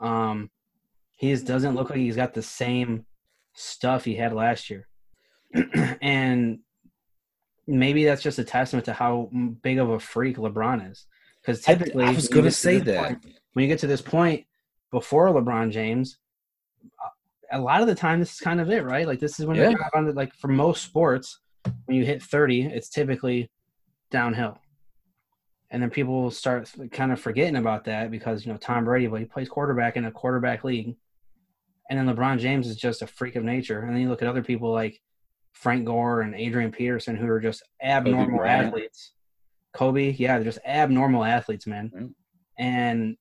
Um 0.00 0.50
he 1.16 1.30
just 1.30 1.46
doesn't 1.46 1.74
look 1.74 1.90
like 1.90 1.98
he's 1.98 2.16
got 2.16 2.32
the 2.32 2.42
same 2.42 3.04
stuff 3.52 4.04
he 4.04 4.14
had 4.14 4.32
last 4.32 4.70
year. 4.70 4.88
and 6.02 6.60
maybe 7.66 8.04
that's 8.04 8.22
just 8.22 8.38
a 8.38 8.44
testament 8.44 8.86
to 8.86 8.94
how 8.94 9.28
big 9.62 9.78
of 9.78 9.90
a 9.90 10.00
freak 10.00 10.36
LeBron 10.38 10.90
is. 10.90 11.06
Because 11.42 11.60
typically, 11.62 12.04
I 12.04 12.10
was 12.12 12.16
when 12.16 12.22
you 12.24 12.28
gonna 12.30 12.42
get 12.44 12.50
to 12.50 12.56
say 12.56 12.78
this 12.78 12.84
that. 12.86 13.08
point- 13.08 13.34
when 13.52 13.62
you 13.64 13.68
get 13.68 13.80
to 13.80 13.86
this 13.88 14.00
point 14.02 14.46
before 14.92 15.28
LeBron 15.28 15.72
James, 15.72 16.18
a 17.50 17.58
lot 17.60 17.80
of 17.80 17.86
the 17.88 17.94
time 17.94 18.20
this 18.20 18.32
is 18.34 18.40
kind 18.40 18.60
of 18.60 18.70
it, 18.70 18.84
right? 18.84 19.06
Like 19.06 19.18
this 19.18 19.40
is 19.40 19.46
when 19.46 19.56
Yeah. 19.56 19.70
you're 19.70 19.90
on 19.96 20.06
the, 20.06 20.12
like 20.12 20.32
for 20.34 20.48
most 20.48 20.84
sports, 20.84 21.40
when 21.86 21.96
you 21.96 22.04
hit 22.04 22.22
30, 22.22 22.62
it's 22.66 22.88
typically 22.88 23.50
downhill. 24.10 24.58
And 25.70 25.82
then 25.82 25.90
people 25.90 26.22
will 26.22 26.30
start 26.30 26.72
kind 26.92 27.12
of 27.12 27.20
forgetting 27.20 27.56
about 27.56 27.84
that 27.84 28.10
because, 28.10 28.46
you 28.46 28.52
know, 28.52 28.58
Tom 28.58 28.84
Brady, 28.84 29.06
but 29.06 29.20
he 29.20 29.26
plays 29.26 29.48
quarterback 29.48 29.96
in 29.96 30.06
a 30.06 30.10
quarterback 30.10 30.64
league. 30.64 30.96
And 31.90 31.98
then 31.98 32.14
LeBron 32.14 32.38
James 32.38 32.66
is 32.66 32.76
just 32.76 33.02
a 33.02 33.06
freak 33.06 33.36
of 33.36 33.44
nature. 33.44 33.80
And 33.80 33.94
then 33.94 34.00
you 34.02 34.08
look 34.08 34.22
at 34.22 34.28
other 34.28 34.42
people 34.42 34.72
like 34.72 35.00
Frank 35.52 35.84
Gore 35.84 36.22
and 36.22 36.34
Adrian 36.34 36.72
Peterson 36.72 37.16
who 37.16 37.28
are 37.28 37.40
just 37.40 37.62
abnormal 37.82 38.44
athletes. 38.44 39.12
Kobe, 39.74 40.12
yeah, 40.12 40.36
they're 40.36 40.44
just 40.44 40.58
abnormal 40.64 41.24
athletes, 41.24 41.66
man. 41.66 41.90
Mhm. 41.94 42.14
And 42.58 43.16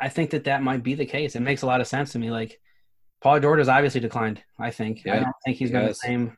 I 0.00 0.08
think 0.08 0.30
that 0.30 0.44
that 0.44 0.62
might 0.62 0.82
be 0.82 0.94
the 0.94 1.06
case. 1.06 1.36
It 1.36 1.40
makes 1.40 1.62
a 1.62 1.66
lot 1.66 1.80
of 1.80 1.86
sense 1.86 2.12
to 2.12 2.18
me. 2.18 2.30
Like 2.30 2.60
Paul 3.20 3.38
George 3.38 3.60
has 3.60 3.68
obviously 3.68 4.00
declined. 4.00 4.42
I 4.58 4.70
think. 4.70 5.06
I 5.06 5.20
don't 5.20 5.34
think 5.44 5.56
he's 5.56 5.70
been 5.70 5.86
the 5.86 5.94
same 5.94 6.36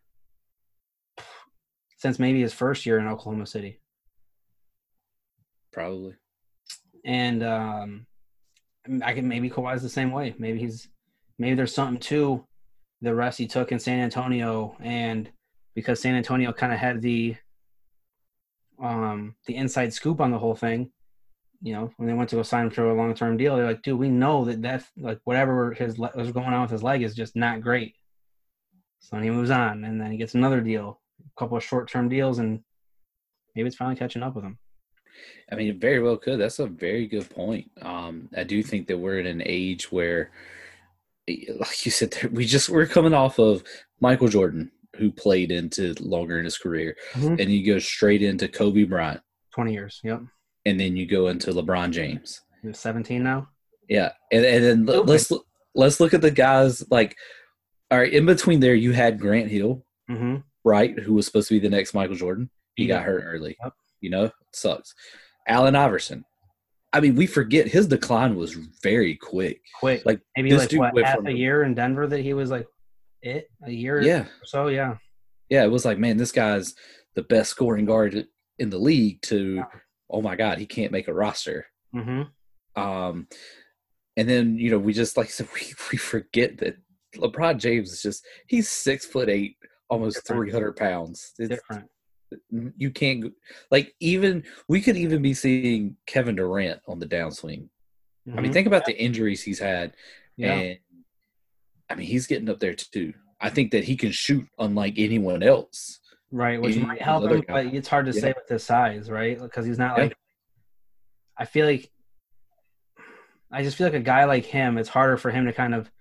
since 2.04 2.18
maybe 2.18 2.42
his 2.42 2.52
first 2.52 2.84
year 2.84 2.98
in 2.98 3.08
Oklahoma 3.08 3.46
City. 3.46 3.80
Probably. 5.72 6.12
And 7.02 7.42
um, 7.42 8.06
I 9.02 9.14
can 9.14 9.26
maybe 9.26 9.48
Kawhi's 9.48 9.80
the 9.80 9.88
same 9.88 10.12
way. 10.12 10.34
Maybe 10.38 10.58
he's 10.58 10.90
maybe 11.38 11.54
there's 11.54 11.74
something 11.74 11.98
to 12.00 12.44
the 13.00 13.14
rest 13.14 13.38
he 13.38 13.46
took 13.46 13.72
in 13.72 13.78
San 13.78 14.00
Antonio, 14.00 14.76
and 14.80 15.30
because 15.74 15.98
San 15.98 16.14
Antonio 16.14 16.52
kind 16.52 16.74
of 16.74 16.78
had 16.78 17.00
the 17.00 17.36
um 18.82 19.34
the 19.46 19.56
inside 19.56 19.94
scoop 19.94 20.20
on 20.20 20.30
the 20.30 20.38
whole 20.38 20.54
thing. 20.54 20.90
You 21.62 21.72
know, 21.72 21.90
when 21.96 22.06
they 22.06 22.12
went 22.12 22.28
to 22.30 22.36
go 22.36 22.42
sign 22.42 22.66
him 22.66 22.70
for 22.70 22.90
a 22.90 22.94
long 22.94 23.14
term 23.14 23.38
deal, 23.38 23.56
they're 23.56 23.64
like, 23.64 23.80
"Dude, 23.80 23.98
we 23.98 24.10
know 24.10 24.44
that 24.44 24.60
that's 24.60 24.84
like 24.98 25.20
whatever 25.24 25.72
his 25.72 25.98
le- 25.98 26.12
was 26.14 26.32
going 26.32 26.52
on 26.52 26.60
with 26.60 26.70
his 26.70 26.82
leg 26.82 27.00
is 27.00 27.14
just 27.14 27.34
not 27.34 27.62
great." 27.62 27.94
So 28.98 29.16
then 29.16 29.22
he 29.22 29.30
moves 29.30 29.50
on, 29.50 29.84
and 29.84 29.98
then 29.98 30.12
he 30.12 30.18
gets 30.18 30.34
another 30.34 30.60
deal, 30.60 31.00
couple 31.36 31.56
of 31.56 31.64
short 31.64 31.88
term 31.90 32.08
deals, 32.08 32.38
and 32.38 32.60
maybe 33.54 33.66
it's 33.66 33.76
finally 33.76 33.96
catching 33.96 34.22
up 34.22 34.34
with 34.34 34.44
him. 34.44 34.58
I 35.50 35.54
mean, 35.54 35.68
it 35.68 35.76
very 35.80 36.00
well 36.00 36.16
could. 36.16 36.40
That's 36.40 36.58
a 36.58 36.66
very 36.66 37.06
good 37.06 37.28
point. 37.30 37.70
Um, 37.82 38.28
I 38.36 38.42
do 38.44 38.62
think 38.62 38.88
that 38.88 38.98
we're 38.98 39.20
in 39.20 39.26
an 39.26 39.42
age 39.44 39.92
where, 39.92 40.30
like 41.28 41.84
you 41.84 41.90
said, 41.90 42.16
we 42.32 42.44
just 42.44 42.68
we're 42.68 42.86
coming 42.86 43.14
off 43.14 43.38
of 43.38 43.62
Michael 44.00 44.28
Jordan, 44.28 44.70
who 44.96 45.10
played 45.10 45.50
into 45.50 45.94
longer 46.00 46.38
in 46.38 46.44
his 46.44 46.58
career, 46.58 46.96
Mhm. 47.12 47.40
and 47.40 47.50
you 47.50 47.64
go 47.64 47.78
straight 47.78 48.22
into 48.22 48.48
Kobe 48.48 48.84
Bryant, 48.84 49.20
Twenty 49.52 49.72
years. 49.72 50.00
Yep. 50.04 50.22
and 50.66 50.80
then 50.80 50.96
you 50.96 51.06
go 51.06 51.28
into 51.28 51.52
LeBron 51.52 51.90
James. 51.92 52.40
He's 52.62 52.78
17 52.78 53.22
now. 53.22 53.48
Yeah, 53.88 54.12
and 54.32 54.44
and 54.44 54.64
then 54.64 54.86
Stupid. 54.86 55.08
let's 55.08 55.32
let's 55.74 56.00
look 56.00 56.14
at 56.14 56.22
the 56.22 56.30
guys 56.30 56.82
like, 56.90 57.16
all 57.90 57.98
right, 57.98 58.12
in 58.12 58.24
between 58.26 58.60
there, 58.60 58.74
you 58.74 58.92
had 58.92 59.20
Grant 59.20 59.50
Hill, 59.50 59.84
Mm-hmm. 60.10 60.36
Right, 60.64 60.98
who 60.98 61.14
was 61.14 61.26
supposed 61.26 61.48
to 61.48 61.54
be 61.54 61.60
the 61.60 61.68
next 61.74 61.94
Michael 61.94 62.16
Jordan. 62.16 62.50
He 62.76 62.86
Yeah. 62.86 62.96
got 62.96 63.04
hurt 63.04 63.24
early. 63.26 63.56
Yep. 63.62 63.72
You 64.00 64.10
know, 64.10 64.30
sucks. 64.52 64.94
Allen 65.46 65.76
Iverson. 65.76 66.24
I 66.92 67.00
mean, 67.00 67.16
we 67.16 67.26
forget 67.26 67.66
his 67.68 67.86
decline 67.88 68.36
was 68.36 68.54
very 68.82 69.16
quick. 69.16 69.60
Quick. 69.80 70.04
Like, 70.06 70.20
maybe 70.36 70.50
this 70.50 70.60
like 70.60 70.68
dude 70.68 70.80
what 70.80 71.04
half 71.04 71.24
a 71.26 71.32
year 71.32 71.64
in 71.64 71.74
Denver 71.74 72.06
that 72.06 72.20
he 72.20 72.34
was 72.34 72.50
like 72.50 72.66
it 73.22 73.50
a 73.64 73.70
year 73.70 74.00
Yeah, 74.00 74.22
or 74.22 74.44
so. 74.44 74.68
Yeah. 74.68 74.96
yeah. 75.48 75.64
It 75.64 75.70
was 75.70 75.84
like, 75.84 75.98
man, 75.98 76.16
this 76.16 76.32
guy's 76.32 76.74
the 77.14 77.22
best 77.22 77.50
scoring 77.50 77.84
guard 77.84 78.26
in 78.58 78.70
the 78.70 78.78
league. 78.78 79.20
To, 79.22 79.54
Yeah. 79.56 79.64
oh 80.10 80.22
my 80.22 80.36
god, 80.36 80.58
he 80.58 80.66
can't 80.66 80.92
make 80.92 81.08
a 81.08 81.14
roster. 81.14 81.66
Mm-hmm. 81.94 82.80
Um, 82.80 83.28
and 84.16 84.28
then 84.28 84.56
you 84.58 84.70
know 84.70 84.78
we 84.78 84.92
just 84.92 85.16
like 85.16 85.30
said 85.30 85.48
we 85.54 85.60
we 85.92 85.98
forget 85.98 86.58
that 86.58 86.76
LeBron 87.16 87.58
James 87.58 87.92
is 87.92 88.02
just 88.02 88.24
he's 88.46 88.68
six 88.68 89.04
foot 89.06 89.28
eight, 89.28 89.56
almost 89.90 90.16
Different. 90.16 90.42
three 90.42 90.50
hundred 90.52 90.76
pounds. 90.76 91.32
It's, 91.38 91.48
Different. 91.50 91.88
you 92.76 92.90
can't 92.90 93.32
like 93.70 93.94
even 94.00 94.44
we 94.68 94.80
could 94.80 94.96
even 94.96 95.22
be 95.22 95.34
seeing 95.34 95.96
Kevin 96.06 96.36
Durant 96.36 96.80
on 96.88 96.98
the 96.98 97.06
downswing. 97.06 97.68
I 98.32 98.40
mean, 98.40 98.50
Mhm. 98.50 98.54
think 98.54 98.66
about 98.66 98.86
the 98.86 98.96
injuries 98.98 99.42
he's 99.42 99.58
had, 99.58 99.94
yeah. 100.36 100.52
and 100.54 100.78
I 101.90 101.94
mean 101.94 102.06
he's 102.06 102.26
getting 102.26 102.48
up 102.48 102.58
there 102.60 102.74
too. 102.74 103.12
I 103.40 103.50
think 103.50 103.72
that 103.72 103.84
he 103.84 103.96
can 103.96 104.10
shoot 104.12 104.46
unlike 104.58 104.94
anyone 104.98 105.42
else. 105.42 106.00
right, 106.30 106.60
which 106.60 106.76
might 106.78 107.00
help 107.00 107.30
him, 107.30 107.44
but 107.46 107.66
it's 107.66 107.86
hard 107.86 108.06
to 108.06 108.12
Yeah. 108.12 108.20
say 108.20 108.32
with 108.36 108.48
his 108.48 108.64
size, 108.64 109.08
right? 109.08 109.38
Because 109.40 109.66
he's 109.66 109.78
not 109.78 109.96
Yeah. 109.96 110.04
like. 110.04 110.16
I 111.36 111.44
feel 111.44 111.66
like. 111.66 111.90
I 113.52 113.62
just 113.62 113.76
feel 113.76 113.86
like 113.86 113.94
a 113.94 114.00
guy 114.00 114.24
like 114.24 114.44
him. 114.44 114.76
It's 114.78 114.88
harder 114.88 115.16
for 115.16 115.30
him 115.30 115.46
to 115.46 115.52
kind 115.52 115.74
of 115.76 115.92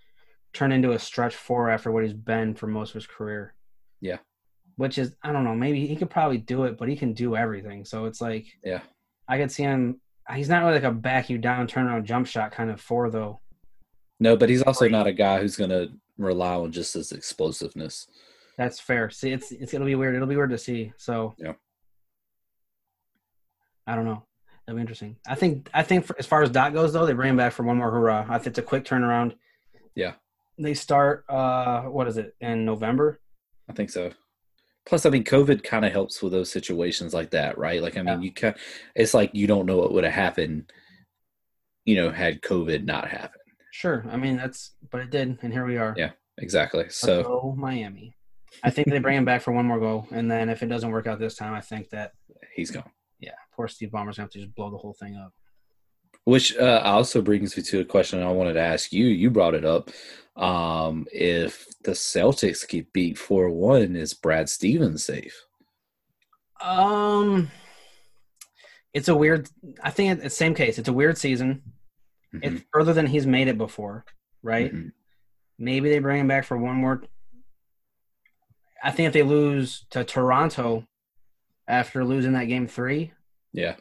turn 0.53 0.71
into 0.71 0.91
a 0.93 0.97
stretch 0.99 1.35
four 1.35 1.69
after 1.69 1.91
what 1.91 2.03
he's 2.03 2.13
been 2.13 2.55
for 2.55 2.65
most 2.65 2.89
of 2.91 2.93
his 2.95 3.05
career. 3.05 3.53
Yeah. 4.03 4.17
Which 4.75 4.97
is 4.97 5.15
I 5.23 5.31
don't 5.31 5.45
know, 5.45 5.55
maybe 5.55 5.87
he 5.87 5.95
could 5.95 6.09
probably 6.09 6.37
do 6.37 6.65
it, 6.65 6.77
but 6.77 6.89
he 6.89 6.95
can 6.95 7.13
do 7.13 7.35
everything. 7.35 7.85
So 7.85 8.05
it's 8.05 8.21
like 8.21 8.45
Yeah. 8.63 8.81
I 9.27 9.37
could 9.37 9.51
see 9.51 9.63
him 9.63 10.01
he's 10.33 10.49
not 10.49 10.61
really 10.63 10.75
like 10.75 10.83
a 10.83 10.91
back 10.91 11.29
you 11.29 11.37
down, 11.37 11.67
turn 11.67 11.87
around 11.87 12.05
jump 12.05 12.27
shot 12.27 12.51
kind 12.51 12.69
of 12.69 12.81
four 12.81 13.09
though. 13.09 13.39
No, 14.19 14.35
but 14.35 14.49
he's 14.49 14.61
also 14.61 14.87
not 14.87 15.07
a 15.07 15.13
guy 15.13 15.39
who's 15.39 15.55
gonna 15.55 15.87
rely 16.17 16.55
on 16.55 16.71
just 16.71 16.93
his 16.93 17.11
explosiveness. 17.11 18.07
That's 18.57 18.79
fair. 18.79 19.09
See, 19.09 19.31
it's 19.31 19.51
it's 19.51 19.73
it'll 19.73 19.87
be 19.87 19.95
weird. 19.95 20.15
It'll 20.15 20.27
be 20.27 20.35
weird 20.35 20.51
to 20.51 20.57
see. 20.57 20.91
So 20.97 21.33
Yeah. 21.37 21.53
I 23.87 23.95
don't 23.95 24.05
know. 24.05 24.23
That'll 24.65 24.77
be 24.77 24.81
interesting. 24.81 25.17
I 25.27 25.35
think 25.35 25.69
I 25.73 25.83
think 25.83 26.05
for, 26.05 26.15
as 26.19 26.25
far 26.25 26.43
as 26.43 26.49
Doc 26.49 26.73
goes 26.73 26.93
though, 26.93 27.05
they 27.05 27.13
bring 27.13 27.29
him 27.31 27.37
back 27.37 27.53
for 27.53 27.63
one 27.63 27.77
more 27.77 27.91
hurrah. 27.91 28.25
I 28.27 28.37
think 28.37 28.47
it's 28.47 28.59
a 28.59 28.63
quick 28.63 28.85
turnaround. 28.85 29.35
Yeah. 29.95 30.13
They 30.57 30.73
start 30.73 31.25
uh 31.29 31.83
what 31.83 32.07
is 32.07 32.17
it 32.17 32.35
in 32.39 32.65
November? 32.65 33.19
I 33.73 33.75
think 33.75 33.89
so. 33.89 34.11
Plus, 34.85 35.05
I 35.05 35.09
mean, 35.09 35.23
COVID 35.23 35.63
kind 35.63 35.83
of 35.85 35.91
helps 35.91 36.21
with 36.21 36.31
those 36.33 36.51
situations 36.51 37.13
like 37.13 37.31
that, 37.31 37.57
right? 37.57 37.81
Like, 37.81 37.97
I 37.97 38.01
mean, 38.03 38.19
Yeah. 38.19 38.25
you 38.25 38.31
can 38.31 38.53
It's 38.95 39.13
like 39.13 39.31
you 39.33 39.47
don't 39.47 39.65
know 39.65 39.77
what 39.77 39.93
would 39.93 40.03
have 40.03 40.13
happened, 40.13 40.71
you 41.85 41.95
know, 41.95 42.11
had 42.11 42.41
COVID 42.41 42.85
not 42.85 43.07
happened. 43.09 43.41
Sure. 43.71 44.05
I 44.11 44.17
mean 44.17 44.37
that's 44.37 44.75
but 44.91 45.01
it 45.01 45.09
did, 45.09 45.39
and 45.41 45.51
here 45.51 45.65
we 45.65 45.77
are. 45.77 45.95
Yeah. 45.97 46.11
Exactly. 46.37 46.85
So 46.89 47.23
go 47.23 47.55
Miami. 47.57 48.15
I 48.63 48.69
think 48.69 48.87
they 48.89 48.99
bring 48.99 49.17
him 49.17 49.25
back 49.25 49.41
for 49.41 49.51
one 49.51 49.65
more 49.65 49.79
go, 49.79 50.05
and 50.11 50.29
then 50.29 50.49
if 50.49 50.61
it 50.61 50.67
doesn't 50.67 50.91
work 50.91 51.07
out 51.07 51.17
this 51.17 51.35
time, 51.35 51.53
I 51.55 51.61
think 51.61 51.89
that 51.89 52.13
he's 52.55 52.69
gone. 52.69 52.91
yeah, 53.19 53.31
poor 53.55 53.67
Steve 53.67 53.89
Ballmer's 53.89 54.17
gonna 54.17 54.25
have 54.25 54.29
to 54.31 54.39
just 54.39 54.53
blow 54.53 54.69
the 54.69 54.77
whole 54.77 54.93
thing 54.93 55.15
up. 55.15 55.33
Which 56.25 56.55
uh, 56.57 56.81
also 56.85 57.21
brings 57.21 57.57
me 57.57 57.63
to 57.63 57.81
a 57.81 57.85
question 57.85 58.23
I 58.23 58.31
wanted 58.31 58.53
to 58.53 58.61
ask 58.61 58.93
you. 58.93 59.05
You 59.07 59.29
brought 59.29 59.55
it 59.55 59.65
up. 59.65 59.89
Um, 60.35 61.05
if 61.11 61.67
the 61.83 61.91
Celtics 61.91 62.67
get 62.67 62.91
beat 62.93 63.17
four 63.17 63.49
one, 63.49 63.95
is 63.95 64.13
Brad 64.13 64.49
Stevens 64.49 65.03
safe? 65.03 65.45
Um, 66.61 67.51
it's 68.93 69.09
a 69.09 69.15
weird. 69.15 69.49
I 69.83 69.89
think 69.91 70.23
it's 70.23 70.35
same 70.37 70.55
case. 70.55 70.79
It's 70.79 70.87
a 70.89 70.93
weird 70.93 71.17
season. 71.17 71.61
Mhm, 72.33 72.39
It's 72.43 72.65
further 72.73 72.93
than 72.93 73.05
he's 73.05 73.27
made 73.27 73.47
it 73.47 73.57
before, 73.57 74.05
right? 74.41 74.73
mhm. 74.73 74.91
Maybe 75.59 75.89
they 75.89 75.99
bring 75.99 76.21
him 76.21 76.27
back 76.27 76.45
for 76.45 76.57
one 76.57 76.77
more. 76.77 77.03
I 78.83 78.91
think 78.91 79.07
if 79.07 79.13
they 79.13 79.23
lose 79.23 79.85
to 79.91 80.03
Toronto 80.03 80.87
after 81.67 82.03
losing 82.03 82.33
that 82.33 82.45
game 82.45 82.67
three, 82.67 83.13
Yeah. 83.51 83.75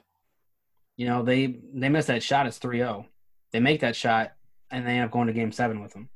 You 1.03 1.09
know 1.09 1.25
they 1.25 1.59
they 1.75 1.89
miss 1.89 2.07
that 2.07 2.23
shot. 2.23 2.47
It's 2.47 2.61
3-0. 2.61 3.05
They 3.51 3.59
make 3.59 3.81
that 3.81 3.97
shot 3.97 4.35
and 4.71 4.87
they 4.87 4.93
end 4.93 5.07
up 5.07 5.11
going 5.11 5.27
to 5.27 5.33
game 5.33 5.51
seven 5.51 5.83
with 5.83 5.93
him. 5.93 6.09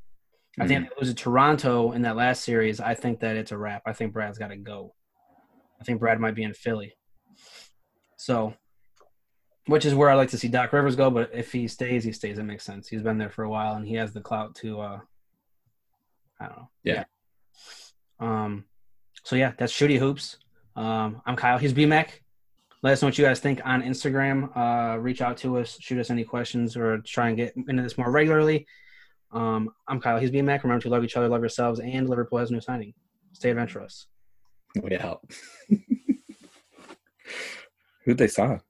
I 0.60 0.68
think 0.68 0.84
if 0.84 0.90
they 0.90 0.94
lose 1.00 1.12
to 1.12 1.20
Toronto 1.20 1.90
in 1.90 2.02
that 2.02 2.14
last 2.14 2.44
series, 2.44 2.78
I 2.78 2.94
think 2.94 3.18
that 3.18 3.34
it's 3.34 3.50
a 3.50 3.58
wrap. 3.58 3.82
I 3.84 3.92
think 3.92 4.12
Brad's 4.12 4.38
got 4.38 4.48
to 4.50 4.56
go. 4.56 4.94
I 5.80 5.84
think 5.84 5.98
Brad 5.98 6.20
might 6.20 6.36
be 6.36 6.44
in 6.44 6.54
Philly. 6.54 6.94
So, 8.16 8.54
which 9.66 9.84
is 9.84 9.92
where 9.92 10.08
I 10.08 10.14
like 10.14 10.30
to 10.30 10.38
see 10.38 10.46
Doc 10.46 10.72
Rivers 10.72 10.94
go. 10.94 11.10
But 11.10 11.30
if 11.34 11.50
he 11.50 11.66
stays, 11.66 12.04
he 12.04 12.12
stays. 12.12 12.38
It 12.38 12.44
makes 12.44 12.62
sense. 12.62 12.86
He's 12.86 13.02
been 13.02 13.18
there 13.18 13.28
for 13.28 13.42
a 13.42 13.50
while 13.50 13.74
and 13.74 13.84
he 13.84 13.96
has 13.96 14.12
the 14.12 14.20
clout 14.20 14.54
to. 14.56 14.80
uh 14.80 15.00
I 16.40 16.46
don't 16.46 16.56
know. 16.58 16.70
Yeah. 16.84 17.04
Um. 18.20 18.66
So 19.24 19.34
yeah, 19.34 19.52
that's 19.58 19.72
Shooty 19.72 19.98
Hoops. 19.98 20.36
Um, 20.76 21.22
I'm 21.26 21.34
Kyle. 21.34 21.58
He's 21.58 21.74
BMAC. 21.74 22.20
Let 22.86 22.92
us 22.92 23.02
know 23.02 23.08
what 23.08 23.18
you 23.18 23.24
guys 23.24 23.40
think 23.40 23.60
on 23.64 23.82
Instagram. 23.82 24.56
Uh, 24.56 24.96
reach 25.00 25.20
out 25.20 25.36
to 25.38 25.58
us, 25.58 25.76
shoot 25.80 25.98
us 25.98 26.08
any 26.08 26.22
questions, 26.22 26.76
or 26.76 26.98
try 26.98 27.26
and 27.26 27.36
get 27.36 27.52
into 27.56 27.82
this 27.82 27.98
more 27.98 28.12
regularly. 28.12 28.64
Um, 29.32 29.70
I'm 29.88 30.00
Kyle. 30.00 30.20
He's 30.20 30.30
BMAC. 30.30 30.62
Remember 30.62 30.82
to 30.82 30.88
love 30.88 31.02
each 31.02 31.16
other, 31.16 31.28
love 31.28 31.40
yourselves, 31.40 31.80
and 31.80 32.08
Liverpool 32.08 32.38
has 32.38 32.52
new 32.52 32.60
signing. 32.60 32.94
Stay 33.32 33.50
adventurous. 33.50 34.06
We 34.80 34.96
out. 34.98 35.20
Who'd 38.04 38.18
they 38.18 38.28
sign? 38.28 38.60